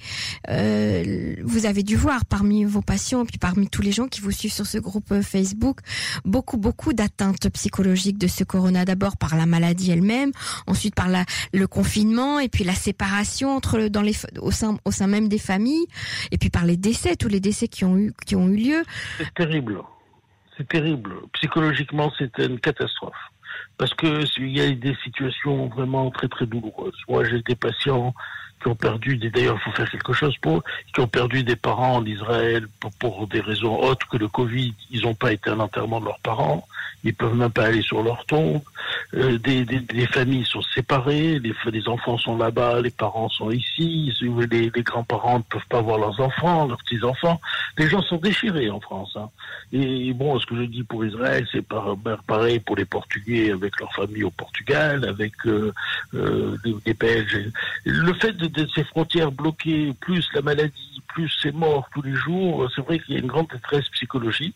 euh, 0.50 1.36
vous 1.44 1.66
avez 1.66 1.84
dû 1.84 1.98
voir 1.98 2.24
parmi 2.24 2.64
vos 2.64 2.82
patients 2.82 3.24
et 3.24 3.26
puis 3.26 3.38
parmi 3.38 3.68
tous 3.68 3.82
les 3.82 3.92
gens 3.92 4.08
qui 4.08 4.22
vous 4.22 4.32
suivent 4.32 4.54
sur 4.54 4.66
ce 4.66 4.78
groupe 4.78 5.12
euh, 5.12 5.22
Facebook, 5.22 5.80
beaucoup, 6.24 6.56
beaucoup 6.56 6.94
d'atteintes 6.94 7.50
psychologiques 7.50 8.18
de 8.18 8.28
ce 8.28 8.46
corona. 8.46 8.86
D'abord 8.86 9.18
par 9.18 9.36
la 9.36 9.46
maladie 9.46 9.92
elle-même, 9.92 10.32
ensuite 10.66 10.96
par 10.96 11.10
la, 11.10 11.26
le 11.54 11.68
confinement 11.68 12.40
et 12.40 12.48
puis 12.48 12.64
la 12.64 12.74
séparation 12.74 13.54
entre 13.54 13.90
dans 13.90 14.02
les 14.02 14.16
au 14.40 14.52
sein 14.52 14.78
au 14.86 14.92
sein 14.92 15.08
même 15.08 15.28
des 15.28 15.40
familles 15.40 15.88
et 16.32 16.38
puis 16.38 16.50
par 16.50 16.64
les 16.64 16.78
décès, 16.78 17.18
tous 17.18 17.28
les 17.28 17.42
décès 17.42 17.68
qui 17.68 17.84
ont 17.84 17.98
eu 17.98 18.14
qui 18.26 18.38
ont 18.38 18.48
eu 18.48 18.56
lieu. 18.56 18.84
C'est 19.18 19.34
terrible. 19.34 19.82
C'est 20.58 20.70
terrible. 20.70 21.16
Psychologiquement, 21.34 22.14
c'était 22.18 22.46
une 22.46 22.62
catastrophe 22.62 23.14
parce 23.78 23.94
que 23.94 24.24
il 24.40 24.58
y 24.58 24.62
a 24.62 24.72
des 24.72 24.96
situations 25.04 25.68
vraiment 25.68 26.10
très 26.12 26.28
très 26.28 26.46
douloureuses. 26.46 27.00
Moi, 27.10 27.24
j'ai 27.26 27.42
des 27.42 27.56
patients 27.56 28.14
qui 28.66 28.72
ont 28.72 28.76
perdu 28.76 29.18
des, 29.18 29.30
d'ailleurs, 29.30 29.58
il 29.60 29.64
faut 29.64 29.78
faire 29.78 29.90
quelque 29.92 30.14
chose 30.14 30.36
pour, 30.40 30.64
qui 30.92 31.00
ont 31.00 31.08
perdu 31.08 31.44
des 31.44 31.56
parents 31.56 31.98
en 31.98 32.06
Israël 32.06 32.66
pour, 33.00 33.28
des 33.28 33.40
raisons 33.40 33.80
autres 33.80 34.08
que 34.08 34.18
le 34.18 34.28
Covid. 34.28 34.74
Ils 34.90 35.04
n'ont 35.04 35.14
pas 35.14 35.34
été 35.34 35.52
à 35.52 35.56
l'enterrement 35.56 36.00
de 36.00 36.06
leurs 36.06 36.20
parents. 36.20 36.68
Ils 37.04 37.14
peuvent 37.14 37.36
même 37.36 37.52
pas 37.52 37.66
aller 37.66 37.84
sur 37.84 38.02
leur 38.02 38.26
tombe. 38.26 38.62
Euh, 39.14 39.38
des, 39.38 39.64
des, 39.66 39.80
des, 39.80 40.08
familles 40.08 40.46
sont 40.46 40.64
séparées. 40.64 41.38
Les, 41.38 41.54
les 41.72 41.88
enfants 41.88 42.18
sont 42.18 42.36
là-bas, 42.36 42.82
les 42.82 42.90
parents 42.90 43.30
sont 43.30 43.52
ici. 43.52 44.12
Les, 44.20 44.72
les 44.74 44.82
grands-parents 44.82 45.38
ne 45.38 45.44
peuvent 45.44 45.68
pas 45.70 45.82
voir 45.82 46.00
leurs 46.00 46.20
enfants, 46.20 46.68
leurs 46.68 46.80
petits-enfants. 46.80 47.40
Les 47.78 47.88
gens 47.88 48.02
sont 48.02 48.18
déchirés 48.18 48.72
en 48.72 48.80
France. 48.80 49.16
Hein. 49.16 49.30
Et 49.72 50.14
bon, 50.14 50.40
ce 50.40 50.46
que 50.46 50.56
je 50.56 50.64
dis 50.64 50.84
pour 50.84 51.06
Israël, 51.06 51.46
c'est 51.52 51.66
pareil 52.28 52.60
pour 52.60 52.76
les 52.76 52.86
Portugais 52.86 53.52
avec 53.52 53.80
leur 53.80 53.94
famille 53.94 54.24
au 54.24 54.32
Portugal, 54.32 55.06
avec 55.08 55.34
euh, 55.46 55.74
euh, 56.14 56.56
les, 56.86 56.94
Belges. 56.94 57.52
Le 57.86 58.14
fait 58.14 58.32
de, 58.32 58.55
ces 58.74 58.84
frontières 58.84 59.32
bloquées, 59.32 59.94
plus 60.00 60.28
la 60.34 60.42
maladie, 60.42 61.02
plus 61.14 61.32
c'est 61.42 61.54
mort 61.54 61.88
tous 61.94 62.02
les 62.02 62.14
jours, 62.14 62.70
c'est 62.76 62.82
vrai 62.82 63.00
qu'il 63.00 63.16
y 63.16 63.18
a 63.18 63.22
une 63.22 63.28
grande 63.28 63.48
détresse 63.48 63.88
psychologique. 63.90 64.56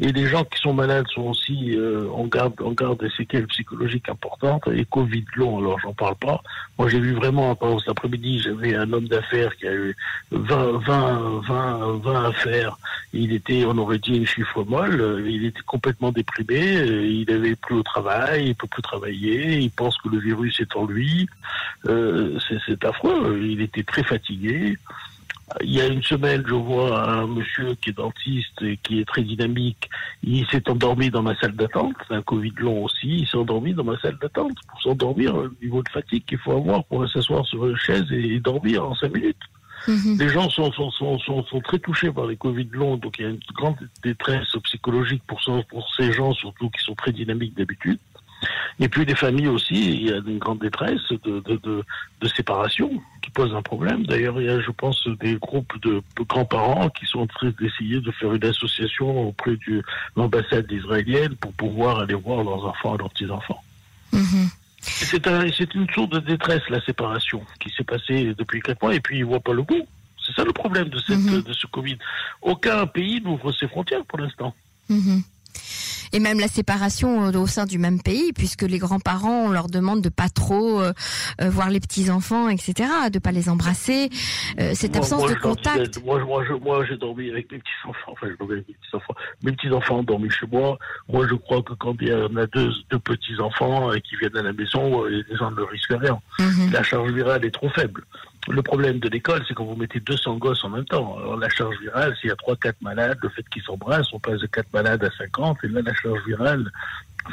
Et 0.00 0.10
les 0.12 0.26
gens 0.26 0.44
qui 0.44 0.58
sont 0.58 0.74
malades 0.74 1.06
sont 1.08 1.22
aussi 1.22 1.76
euh, 1.76 2.08
en 2.10 2.24
garde 2.26 2.60
en 2.60 2.72
garde 2.72 3.00
des 3.00 3.10
séquelles 3.10 3.46
psychologiques 3.46 4.08
importantes. 4.08 4.68
Et 4.72 4.84
Covid 4.84 5.24
long, 5.36 5.58
alors 5.58 5.78
j'en 5.80 5.92
parle 5.92 6.16
pas. 6.16 6.42
Moi 6.78 6.88
j'ai 6.88 7.00
vu 7.00 7.12
vraiment, 7.12 7.56
cet 7.78 7.88
après-midi, 7.88 8.40
j'avais 8.40 8.74
un 8.74 8.92
homme 8.92 9.06
d'affaires 9.06 9.54
qui 9.56 9.68
a 9.68 9.74
eu 9.74 9.94
20, 10.32 10.78
20, 10.78 11.40
20, 11.46 11.98
20 12.02 12.24
affaires. 12.24 12.76
Il 13.14 13.32
était, 13.32 13.64
on 13.66 13.76
aurait 13.76 13.98
dit, 13.98 14.16
une 14.16 14.26
chiffre 14.26 14.64
molle. 14.64 15.24
Il 15.28 15.44
était 15.44 15.60
complètement 15.66 16.12
déprimé. 16.12 16.58
Il 16.58 17.30
avait 17.30 17.56
plus 17.56 17.76
au 17.76 17.82
travail, 17.82 18.48
il 18.48 18.54
peut 18.54 18.66
plus 18.66 18.82
travailler. 18.82 19.58
Il 19.58 19.70
pense 19.70 19.98
que 19.98 20.08
le 20.08 20.18
virus 20.18 20.60
est 20.60 20.74
en 20.76 20.86
lui. 20.86 21.28
Euh, 21.86 22.38
c'est 22.66 22.84
affreux. 22.84 23.21
Il 23.40 23.60
était 23.60 23.82
très 23.82 24.02
fatigué. 24.02 24.76
Il 25.62 25.70
y 25.70 25.80
a 25.80 25.86
une 25.86 26.02
semaine, 26.02 26.42
je 26.46 26.54
vois 26.54 27.10
un 27.10 27.26
monsieur 27.26 27.74
qui 27.74 27.90
est 27.90 27.96
dentiste 27.96 28.62
et 28.62 28.78
qui 28.78 29.00
est 29.00 29.04
très 29.04 29.22
dynamique. 29.22 29.90
Il 30.22 30.46
s'est 30.46 30.68
endormi 30.70 31.10
dans 31.10 31.22
ma 31.22 31.36
salle 31.36 31.54
d'attente. 31.54 31.94
C'est 32.08 32.14
un 32.14 32.22
Covid 32.22 32.54
long 32.58 32.84
aussi. 32.84 33.18
Il 33.18 33.26
s'est 33.26 33.36
endormi 33.36 33.74
dans 33.74 33.84
ma 33.84 33.98
salle 33.98 34.18
d'attente 34.18 34.56
pour 34.68 34.80
s'endormir 34.80 35.34
au 35.34 35.48
niveau 35.62 35.82
de 35.82 35.88
fatigue 35.90 36.24
qu'il 36.24 36.38
faut 36.38 36.52
avoir 36.52 36.84
pour 36.84 37.06
s'asseoir 37.08 37.44
sur 37.46 37.66
une 37.66 37.76
chaise 37.76 38.10
et 38.10 38.40
dormir 38.40 38.86
en 38.86 38.94
cinq 38.94 39.14
minutes. 39.14 39.36
Mhm. 39.88 40.16
Les 40.18 40.28
gens 40.28 40.48
sont, 40.48 40.70
sont, 40.72 40.90
sont, 40.90 41.18
sont, 41.18 41.60
très 41.60 41.78
touchés 41.78 42.12
par 42.12 42.26
les 42.26 42.36
Covid 42.36 42.68
longs, 42.72 42.96
donc 42.96 43.18
il 43.18 43.22
y 43.22 43.26
a 43.26 43.30
une 43.30 43.40
grande 43.54 43.76
détresse 44.02 44.48
psychologique 44.64 45.22
pour, 45.26 45.40
pour 45.68 45.92
ces 45.96 46.12
gens, 46.12 46.32
surtout 46.34 46.70
qui 46.70 46.82
sont 46.84 46.94
très 46.94 47.12
dynamiques 47.12 47.56
d'habitude. 47.56 47.98
Et 48.80 48.88
puis 48.88 49.04
les 49.04 49.14
familles 49.14 49.48
aussi, 49.48 49.74
il 49.74 50.02
y 50.08 50.12
a 50.12 50.16
une 50.16 50.38
grande 50.38 50.60
détresse 50.60 51.00
de, 51.10 51.40
de, 51.40 51.56
de, 51.62 51.84
de 52.20 52.28
séparation 52.28 52.90
qui 53.22 53.30
pose 53.30 53.54
un 53.54 53.62
problème. 53.62 54.04
D'ailleurs, 54.06 54.40
il 54.40 54.46
y 54.46 54.50
a, 54.50 54.60
je 54.60 54.70
pense, 54.70 55.06
des 55.20 55.36
groupes 55.36 55.72
de 55.82 56.02
grands-parents 56.28 56.88
qui 56.90 57.06
sont 57.06 57.20
en 57.20 57.26
train 57.26 57.52
d'essayer 57.60 58.00
de 58.00 58.10
faire 58.12 58.34
une 58.34 58.44
association 58.44 59.28
auprès 59.28 59.56
de 59.68 59.82
l'ambassade 60.16 60.70
israélienne 60.70 61.36
pour 61.36 61.52
pouvoir 61.52 62.00
aller 62.00 62.14
voir 62.14 62.42
leurs 62.42 62.64
enfants 62.64 62.94
et 62.94 62.98
leurs 62.98 63.10
petits-enfants. 63.10 63.62
Mhm. 64.12 64.48
C'est 64.80 65.26
un, 65.28 65.44
une 65.44 65.90
source 65.90 66.10
de 66.10 66.18
détresse, 66.18 66.62
la 66.68 66.84
séparation, 66.84 67.42
qui 67.60 67.70
s'est 67.70 67.84
passée 67.84 68.34
depuis 68.36 68.60
quatre 68.60 68.82
mois, 68.82 68.94
et 68.94 69.00
puis 69.00 69.18
ils 69.18 69.22
ne 69.22 69.26
voient 69.26 69.40
pas 69.40 69.52
le 69.52 69.62
bout. 69.62 69.86
C'est 70.26 70.34
ça 70.34 70.44
le 70.44 70.52
problème 70.52 70.88
de, 70.88 70.98
cette, 70.98 71.18
mhm. 71.18 71.42
de 71.42 71.52
ce 71.52 71.66
Covid. 71.66 71.98
Aucun 72.40 72.86
pays 72.86 73.20
n'ouvre 73.20 73.52
ses 73.52 73.68
frontières 73.68 74.04
pour 74.06 74.18
l'instant. 74.18 74.54
Mhm 74.88 75.22
et 76.12 76.20
même 76.20 76.38
la 76.38 76.48
séparation 76.48 77.26
au 77.28 77.46
sein 77.46 77.66
du 77.66 77.78
même 77.78 78.00
pays, 78.02 78.32
puisque 78.32 78.62
les 78.62 78.78
grands-parents, 78.78 79.46
on 79.46 79.50
leur 79.50 79.68
demande 79.68 80.02
de 80.02 80.08
pas 80.08 80.28
trop 80.28 80.80
euh, 80.80 80.92
euh, 81.40 81.50
voir 81.50 81.70
les 81.70 81.80
petits-enfants, 81.80 82.48
etc., 82.48 82.88
de 83.12 83.18
pas 83.18 83.32
les 83.32 83.48
embrasser, 83.48 84.10
euh, 84.60 84.72
cette 84.74 84.96
absence 84.96 85.28
de 85.28 85.34
contact. 85.34 86.02
Moi, 86.04 86.22
moi, 86.24 86.44
moi 86.62 86.84
j'ai 86.84 86.96
dormi 86.96 87.30
avec 87.30 87.50
mes 87.50 87.58
petits-enfants, 87.58 88.12
enfin, 88.12 88.28
je 88.30 88.36
dormi 88.36 88.54
avec 88.54 88.68
mes 88.68 88.74
petits-enfants. 88.74 89.14
Mes 89.42 89.52
petits-enfants 89.52 89.98
ont 89.98 90.02
dormi 90.02 90.30
chez 90.30 90.46
moi. 90.50 90.78
Moi, 91.08 91.26
je 91.28 91.34
crois 91.34 91.62
que 91.62 91.72
quand 91.74 91.94
il 92.00 92.08
y 92.08 92.14
en 92.14 92.36
a 92.36 92.46
deux, 92.46 92.70
deux 92.90 92.98
petits-enfants 92.98 93.90
qui 94.04 94.16
viennent 94.16 94.36
à 94.36 94.42
la 94.42 94.52
maison, 94.52 95.04
les 95.04 95.24
gens 95.36 95.50
ne 95.50 95.62
risquent 95.62 95.98
rien. 95.98 96.20
Mhm. 96.38 96.72
La 96.72 96.82
charge 96.82 97.10
virale 97.12 97.44
est 97.44 97.50
trop 97.50 97.68
faible. 97.70 98.04
Le 98.48 98.60
problème 98.60 98.98
de 98.98 99.08
l'école, 99.08 99.42
c'est 99.46 99.54
quand 99.54 99.64
vous 99.64 99.76
mettez 99.76 100.00
200 100.00 100.36
gosses 100.38 100.64
en 100.64 100.70
même 100.70 100.84
temps. 100.84 101.16
Alors 101.16 101.36
la 101.36 101.48
charge 101.48 101.78
virale, 101.80 102.16
s'il 102.20 102.28
y 102.28 102.32
a 102.32 102.34
3-4 102.34 102.74
malades, 102.80 103.18
le 103.22 103.28
fait 103.28 103.48
qu'ils 103.48 103.62
s'embrassent, 103.62 104.12
on 104.12 104.18
passe 104.18 104.40
de 104.40 104.46
4 104.46 104.72
malades 104.72 105.04
à 105.04 105.10
50, 105.10 105.58
et 105.62 105.68
là 105.68 105.80
la 105.82 105.94
charge 105.94 106.24
virale 106.26 106.70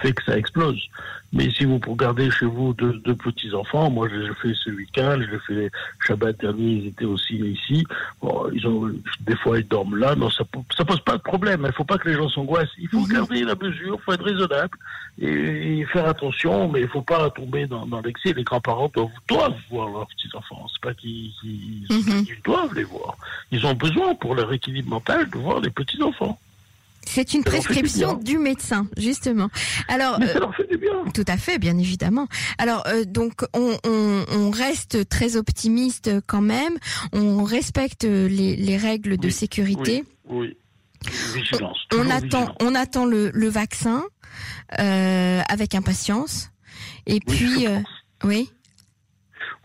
fait 0.01 0.13
que 0.13 0.23
ça 0.23 0.37
explose. 0.37 0.89
Mais 1.31 1.49
si 1.51 1.65
vous 1.65 1.79
regardez 1.85 2.31
chez 2.31 2.47
vous 2.47 2.73
deux, 2.73 2.93
deux 3.05 3.15
petits-enfants, 3.15 3.91
moi 3.91 4.07
j'ai 4.09 4.33
fait 4.41 4.53
ce 4.63 4.71
week-end, 4.71 5.19
j'ai 5.19 5.39
fait 5.39 5.71
Shabbat 6.05 6.39
dernier, 6.39 6.71
ils 6.71 6.87
étaient 6.87 7.05
aussi 7.05 7.35
ici. 7.35 7.85
Bon, 8.21 8.49
ils 8.51 8.65
ont, 8.65 8.89
des 9.21 9.35
fois 9.35 9.59
ils 9.59 9.67
dorment 9.67 9.97
là, 9.97 10.15
non, 10.15 10.31
ça, 10.31 10.43
ça 10.75 10.85
pose 10.85 11.01
pas 11.01 11.17
de 11.17 11.21
problème. 11.21 11.65
Il 11.67 11.73
faut 11.73 11.83
pas 11.83 11.99
que 11.99 12.09
les 12.09 12.15
gens 12.15 12.29
s'angoissent. 12.29 12.71
Il 12.79 12.87
faut 12.87 13.01
mhm. 13.01 13.13
garder 13.13 13.43
la 13.43 13.55
mesure, 13.55 13.97
il 13.99 14.03
faut 14.03 14.13
être 14.13 14.23
raisonnable 14.23 14.77
et, 15.19 15.85
faire 15.85 16.07
attention, 16.07 16.67
mais 16.67 16.81
il 16.81 16.87
faut 16.87 17.01
pas 17.01 17.29
tomber 17.29 17.67
dans, 17.67 17.85
dans 17.85 18.01
l'excès. 18.01 18.33
Les 18.33 18.43
grands-parents 18.43 18.91
doivent, 18.93 19.09
doivent 19.27 19.57
voir 19.69 19.89
leurs 19.89 20.07
petits-enfants. 20.07 20.65
C'est 20.73 20.81
pas 20.81 20.93
qu'ils 20.95 21.31
mhm. 21.89 22.25
doivent 22.43 22.73
les 22.73 22.83
voir. 22.85 23.15
Ils 23.51 23.65
ont 23.67 23.75
besoin 23.75 24.15
pour 24.15 24.33
leur 24.33 24.51
équilibre 24.51 24.89
mental 24.89 25.29
de 25.29 25.37
voir 25.37 25.59
les 25.59 25.69
petits-enfants. 25.69 26.39
C'est 27.07 27.33
une 27.33 27.43
prescription 27.43 28.13
du 28.15 28.37
médecin, 28.37 28.87
justement. 28.97 29.49
Alors, 29.87 30.19
Mais 30.19 30.27
ça 30.27 30.37
euh, 30.37 30.39
leur 30.41 30.55
fait 30.55 30.67
du 30.69 30.77
bien. 30.77 31.05
Tout 31.13 31.25
à 31.27 31.37
fait, 31.37 31.57
bien 31.57 31.77
évidemment. 31.77 32.27
Alors, 32.57 32.83
euh, 32.87 33.03
donc, 33.03 33.41
on, 33.53 33.77
on, 33.83 34.25
on, 34.31 34.51
reste 34.51 35.09
très 35.09 35.35
optimiste 35.35 36.11
quand 36.27 36.41
même. 36.41 36.77
On 37.11 37.43
respecte 37.43 38.03
les, 38.03 38.55
les 38.55 38.77
règles 38.77 39.17
de 39.17 39.29
sécurité. 39.29 40.03
Oui. 40.27 40.55
Vigilance. 41.33 41.77
On 41.93 42.09
attend, 42.09 42.53
on 42.61 42.75
attend 42.75 43.05
le, 43.05 43.31
le 43.33 43.47
vaccin 43.47 44.03
euh, 44.79 45.41
avec 45.49 45.75
impatience. 45.75 46.51
Et 47.05 47.19
puis, 47.19 47.67
euh, 47.67 47.79
oui 48.23 48.51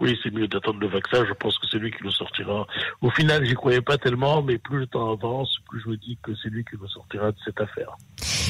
oui, 0.00 0.18
c'est 0.22 0.32
mieux 0.32 0.48
d'attendre 0.48 0.80
le 0.80 0.88
vaccin. 0.88 1.24
Je 1.26 1.32
pense 1.32 1.58
que 1.58 1.66
c'est 1.70 1.78
lui 1.78 1.90
qui 1.90 2.02
le 2.02 2.10
sortira. 2.10 2.66
Au 3.00 3.10
final, 3.10 3.44
j'y 3.44 3.54
croyais 3.54 3.80
pas 3.80 3.98
tellement, 3.98 4.42
mais 4.42 4.58
plus 4.58 4.80
le 4.80 4.86
temps 4.86 5.12
avance, 5.12 5.58
plus 5.68 5.80
je 5.80 5.88
me 5.88 5.96
dis 5.96 6.18
que 6.22 6.32
c'est 6.42 6.48
lui 6.48 6.64
qui 6.64 6.76
le 6.80 6.88
sortira 6.88 7.30
de 7.32 7.36
cette 7.44 7.60
affaire. 7.60 7.96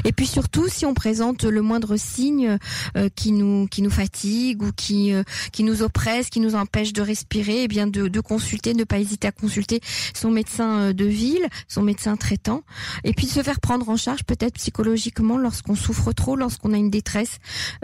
Et 0.04 0.12
puis 0.12 0.26
surtout, 0.26 0.68
si 0.68 0.84
on 0.86 0.94
présente 0.94 1.44
le 1.44 1.62
moindre 1.62 1.96
signe 1.96 2.58
euh, 2.96 3.08
qui 3.14 3.32
nous 3.32 3.66
qui 3.68 3.82
nous 3.82 3.90
fatigue 3.90 4.62
ou 4.62 4.72
qui 4.72 5.12
euh, 5.12 5.22
qui 5.52 5.64
nous 5.64 5.82
oppresse, 5.82 6.30
qui 6.30 6.40
nous 6.40 6.54
empêche 6.54 6.92
de 6.92 7.02
respirer, 7.02 7.64
eh 7.64 7.68
bien 7.68 7.86
de, 7.86 8.08
de 8.08 8.20
consulter, 8.20 8.74
ne 8.74 8.84
pas 8.84 8.98
hésiter 8.98 9.28
à 9.28 9.32
consulter 9.32 9.80
son 10.14 10.30
médecin 10.30 10.80
euh, 10.80 10.92
de 10.92 11.04
ville, 11.04 11.46
son 11.68 11.82
médecin 11.82 12.16
traitant, 12.16 12.62
et 13.04 13.12
puis 13.12 13.26
de 13.26 13.30
se 13.30 13.42
faire 13.42 13.60
prendre 13.60 13.88
en 13.88 13.96
charge 13.96 14.24
peut-être 14.24 14.54
psychologiquement 14.54 15.38
lorsqu'on 15.38 15.74
souffre 15.74 16.12
trop, 16.12 16.36
lorsqu'on 16.36 16.72
a 16.72 16.76
une 16.76 16.90
détresse 16.90 17.38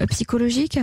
psychologique. 0.08 0.78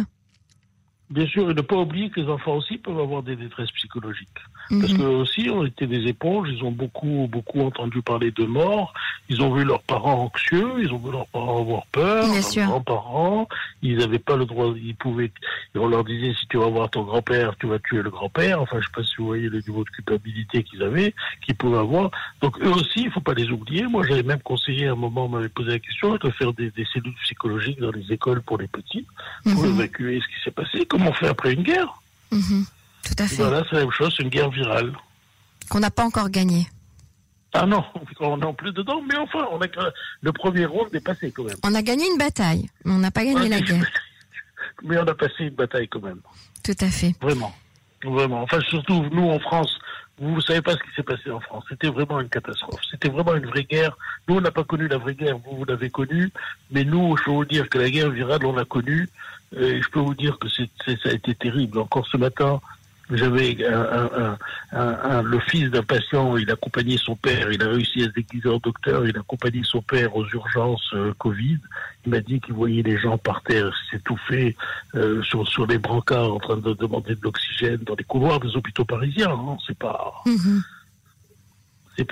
Bien 1.09 1.25
sûr, 1.25 1.49
et 1.49 1.53
ne 1.53 1.61
pas 1.61 1.77
oublier 1.77 2.09
que 2.09 2.19
les 2.19 2.27
enfants 2.27 2.55
aussi 2.55 2.77
peuvent 2.77 2.99
avoir 2.99 3.23
des 3.23 3.35
détresses 3.35 3.71
psychologiques. 3.71 4.27
Parce 4.69 4.91
mhm. 4.91 4.97
que 4.97 5.03
aussi, 5.03 5.49
on 5.49 5.65
était 5.65 5.87
des 5.87 6.07
éponges, 6.07 6.49
ils 6.51 6.63
ont 6.63 6.71
beaucoup, 6.71 7.29
beaucoup 7.31 7.61
entendu 7.61 8.01
parler 8.01 8.31
de 8.31 8.43
mort, 8.43 8.93
ils 9.29 9.41
ont 9.41 9.53
vu 9.53 9.63
leurs 9.63 9.81
parents 9.83 10.25
anxieux, 10.25 10.73
ils 10.79 10.91
ont 10.91 10.97
vu 10.97 11.11
leurs 11.11 11.27
parents 11.27 11.61
avoir 11.61 11.85
peur, 11.87 12.27
leurs 12.27 12.65
grands-parents, 12.67 13.47
ils 13.81 13.97
n'avaient 13.97 14.19
pas 14.19 14.35
le 14.35 14.45
droit, 14.45 14.73
ils 14.75 14.95
pouvaient, 14.95 15.31
on 15.75 15.87
leur 15.87 16.03
disait 16.03 16.33
si 16.39 16.47
tu 16.47 16.57
vas 16.57 16.67
voir 16.67 16.89
ton 16.89 17.03
grand-père, 17.03 17.55
tu 17.57 17.67
vas 17.67 17.79
tuer 17.79 18.01
le 18.01 18.09
grand-père, 18.09 18.61
enfin 18.61 18.79
je 18.79 18.85
sais 18.85 18.91
pas 18.93 19.03
si 19.03 19.15
vous 19.17 19.27
voyez 19.27 19.49
le 19.49 19.59
niveau 19.59 19.83
de 19.83 19.89
culpabilité 19.89 20.63
qu'ils 20.63 20.83
avaient, 20.83 21.13
qu'ils 21.45 21.55
pouvaient 21.55 21.79
avoir. 21.79 22.11
Donc 22.41 22.59
eux 22.61 22.69
aussi, 22.69 23.03
il 23.03 23.11
faut 23.11 23.21
pas 23.21 23.33
les 23.33 23.49
oublier. 23.49 23.83
Moi 23.87 24.05
j'avais 24.07 24.23
même 24.23 24.41
conseillé 24.41 24.87
à 24.87 24.91
un 24.91 24.95
moment, 24.95 25.25
on 25.25 25.29
m'avait 25.29 25.49
posé 25.49 25.71
la 25.71 25.79
question 25.79 26.15
de 26.15 26.29
faire 26.31 26.53
des, 26.53 26.71
cellules 26.93 27.15
psychologiques 27.23 27.79
dans 27.79 27.91
les 27.91 28.11
écoles 28.11 28.41
pour 28.41 28.57
les 28.57 28.67
petits, 28.67 29.05
pour 29.43 29.63
mhm. 29.63 29.75
évacuer 29.75 30.19
ce 30.19 30.27
qui 30.27 30.43
s'est 30.43 30.51
passé, 30.51 30.85
comme 30.97 31.07
on 31.07 31.13
fait 31.13 31.27
après 31.27 31.53
une 31.53 31.63
guerre. 31.63 32.01
Mhm. 32.31 32.65
Tout 33.03 33.23
à 33.23 33.27
fait. 33.27 33.35
Voilà, 33.35 33.63
c'est 33.69 33.75
la 33.75 33.81
même 33.81 33.91
chose, 33.91 34.13
c'est 34.17 34.23
une 34.23 34.29
guerre 34.29 34.49
virale. 34.49 34.91
Qu'on 35.69 35.79
n'a 35.79 35.91
pas 35.91 36.03
encore 36.03 36.29
gagnée. 36.29 36.67
Ah 37.53 37.65
non, 37.65 37.83
on 38.19 38.41
est 38.41 38.45
en 38.45 38.53
plus 38.53 38.71
dedans, 38.71 39.01
mais 39.07 39.15
enfin, 39.17 39.47
on 39.51 39.61
a, 39.61 39.67
le 40.21 40.31
premier 40.31 40.65
rôle 40.65 40.89
est 40.93 40.99
passé 40.99 41.31
quand 41.31 41.43
même. 41.43 41.55
On 41.63 41.73
a 41.75 41.81
gagné 41.81 42.05
une 42.11 42.17
bataille, 42.17 42.69
mais 42.83 42.93
on 42.93 42.97
n'a 42.97 43.11
pas 43.11 43.23
gagné 43.23 43.47
la 43.47 43.61
guerre. 43.61 43.85
mais 44.83 44.97
on 44.97 45.07
a 45.07 45.13
passé 45.13 45.45
une 45.45 45.55
bataille 45.55 45.87
quand 45.87 46.01
même. 46.01 46.19
Tout 46.63 46.75
à 46.81 46.87
fait. 46.87 47.13
Vraiment. 47.21 47.55
Vraiment. 48.03 48.41
Enfin, 48.41 48.59
surtout, 48.61 49.05
nous, 49.11 49.29
en 49.29 49.39
France, 49.39 49.79
vous 50.19 50.35
ne 50.35 50.41
savez 50.41 50.61
pas 50.61 50.73
ce 50.73 50.77
qui 50.77 50.95
s'est 50.95 51.03
passé 51.03 51.29
en 51.31 51.39
France. 51.39 51.63
C'était 51.69 51.89
vraiment 51.89 52.19
une 52.19 52.29
catastrophe. 52.29 52.81
C'était 52.89 53.09
vraiment 53.09 53.35
une 53.35 53.45
vraie 53.45 53.63
guerre. 53.63 53.95
Nous, 54.27 54.35
on 54.35 54.41
n'a 54.41 54.51
pas 54.51 54.63
connu 54.63 54.87
la 54.87 54.97
vraie 54.97 55.15
guerre. 55.15 55.37
Vous, 55.37 55.57
vous 55.57 55.65
l'avez 55.65 55.89
connue. 55.89 56.31
Mais 56.71 56.83
nous, 56.83 57.15
je 57.17 57.23
peux 57.23 57.31
vous 57.31 57.45
dire 57.45 57.69
que 57.69 57.77
la 57.77 57.89
guerre 57.89 58.09
virale, 58.09 58.45
on 58.45 58.53
l'a 58.53 58.65
connue. 58.65 59.09
Et 59.55 59.81
je 59.81 59.89
peux 59.89 59.99
vous 59.99 60.15
dire 60.15 60.37
que 60.39 60.47
c'est, 60.49 60.69
ça 60.85 61.09
a 61.09 61.13
été 61.13 61.33
terrible. 61.35 61.79
Encore 61.79 62.07
ce 62.07 62.17
matin, 62.17 62.59
J'avais 63.09 63.55
un, 63.65 64.37
un, 64.73 65.21
le 65.21 65.39
fils 65.39 65.71
d'un 65.71 65.83
patient, 65.83 66.35
il 66.35 66.51
accompagnait 66.51 66.97
son 66.97 67.15
père, 67.15 67.49
il 67.53 67.63
a 67.63 67.69
réussi 67.69 68.03
à 68.03 68.07
se 68.07 68.09
déguiser 68.09 68.49
en 68.49 68.57
docteur, 68.57 69.07
il 69.07 69.15
a 69.15 69.21
accompagné 69.21 69.61
son 69.63 69.81
père 69.81 70.13
aux 70.13 70.27
urgences 70.27 70.91
euh, 70.93 71.13
Covid. 71.17 71.57
Il 72.05 72.11
m'a 72.11 72.19
dit 72.19 72.41
qu'il 72.41 72.53
voyait 72.53 72.83
les 72.83 72.97
gens 72.97 73.17
par 73.17 73.43
terre 73.43 73.71
s'étouffer 73.89 74.57
euh, 74.95 75.23
sur, 75.23 75.47
sur 75.47 75.65
les 75.65 75.77
brancards 75.77 76.33
en 76.33 76.39
train 76.39 76.57
de 76.57 76.73
demander 76.73 77.15
de 77.15 77.21
l'oxygène 77.21 77.77
dans 77.77 77.95
les 77.95 78.03
couloirs 78.03 78.41
des 78.41 78.53
hôpitaux 78.57 78.83
parisiens. 78.83 79.31
Hein. 79.31 79.57
C'est 79.65 79.77
pas. 79.77 80.13
Mm-hmm. 80.25 80.61
C'est 81.95 82.07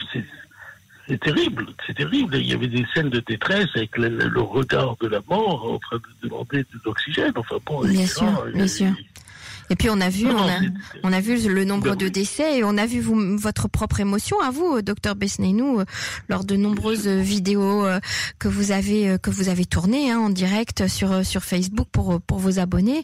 terrible, 1.19 1.67
c'est 1.85 1.95
terrible. 1.95 2.35
Il 2.37 2.47
y 2.47 2.53
avait 2.53 2.67
des 2.67 2.85
scènes 2.93 3.09
de 3.09 3.19
détresse 3.19 3.67
avec 3.75 3.97
le, 3.97 4.41
regard 4.41 4.95
de 5.01 5.07
la 5.07 5.21
mort 5.29 5.73
en 5.73 5.79
train 5.79 5.97
de 5.97 6.27
demander 6.27 6.59
de 6.59 6.79
l'oxygène. 6.83 7.33
Enfin 7.35 7.57
bon, 7.65 7.83
bien 7.85 8.07
sûr, 8.07 8.45
bien 8.53 8.67
sûr. 8.67 8.91
Et 9.69 9.75
puis 9.75 9.89
on 9.89 9.99
a 9.99 10.09
vu, 10.09 10.27
on, 11.03 11.11
a, 11.11 11.19
vu 11.21 11.49
le 11.49 11.65
nombre 11.65 11.95
de 11.95 12.07
décès 12.07 12.59
et 12.59 12.63
on 12.63 12.77
a 12.77 12.85
vu 12.85 12.99
vous, 12.99 13.37
votre 13.37 13.67
propre 13.67 13.99
émotion 13.99 14.39
à 14.39 14.51
vous, 14.51 14.81
docteur 14.81 15.15
Besneinou, 15.15 15.79
euh, 15.79 15.85
lors 16.29 16.43
de 16.43 16.55
nombreuses 16.55 17.07
vidéos 17.07 17.85
euh, 17.85 17.99
que 18.37 18.47
vous 18.47 18.71
avez 18.71 19.09
euh, 19.09 19.17
que 19.17 19.31
vous 19.31 19.49
avez 19.49 19.65
tournées 19.65 20.11
hein, 20.11 20.19
en 20.19 20.29
direct 20.29 20.87
sur 20.87 21.25
sur 21.25 21.43
Facebook 21.43 21.87
pour 21.91 22.21
pour 22.21 22.37
vos 22.37 22.59
abonnés. 22.59 23.03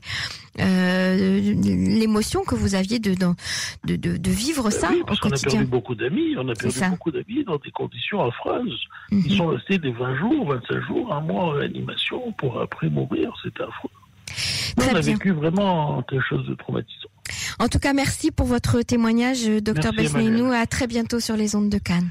L'émotion 0.57 2.43
que 2.43 2.55
vous 2.55 2.75
aviez 2.75 2.99
de 2.99 3.15
de, 3.15 3.95
de, 3.95 4.17
de 4.17 4.31
vivre 4.31 4.69
ça 4.69 4.89
oui, 4.91 5.01
parce 5.07 5.19
qu'on 5.19 5.31
a 5.31 5.37
perdu 5.37 5.65
beaucoup 5.65 5.95
d'amis, 5.95 6.35
on 6.37 6.47
a 6.47 6.53
perdu 6.53 6.79
beaucoup 6.89 7.11
d'amis 7.11 7.43
dans 7.45 7.57
des 7.57 7.71
conditions 7.71 8.23
affreuses. 8.23 8.79
Ils 9.11 9.17
mhm. 9.17 9.37
sont 9.37 9.47
restés 9.47 9.77
des 9.79 9.91
20 9.91 10.17
jours, 10.17 10.49
25 10.49 10.87
jours, 10.87 11.13
un 11.13 11.21
mois 11.21 11.43
en 11.45 11.49
réanimation 11.51 12.31
pour 12.33 12.61
après 12.61 12.89
mourir. 12.89 13.33
C'est 13.43 13.59
affreux 13.61 13.89
on 14.77 14.95
a 14.95 15.01
vécu 15.01 15.31
vraiment 15.31 16.01
quelque 16.03 16.23
chose 16.27 16.47
de 16.47 16.55
traumatisant. 16.55 17.09
En 17.59 17.67
tout 17.67 17.79
cas, 17.79 17.93
merci 17.93 18.31
pour 18.31 18.45
votre 18.45 18.81
témoignage, 18.81 19.45
docteur 19.61 19.93
Besneinou. 19.93 20.51
À 20.51 20.65
très 20.65 20.87
bientôt 20.87 21.19
sur 21.19 21.35
les 21.35 21.55
ondes 21.55 21.69
de 21.69 21.77
Cannes. 21.77 22.09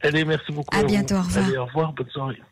Allez, 0.00 0.24
merci 0.24 0.52
beaucoup. 0.52 0.76
À, 0.76 0.84
bientôt, 0.84 1.16
au 1.16 1.22
revoir. 1.22 1.46
Allez, 1.46 1.56
au 1.56 1.66
revoir, 1.66 1.92
bonne 1.92 2.08
soirée. 2.10 2.42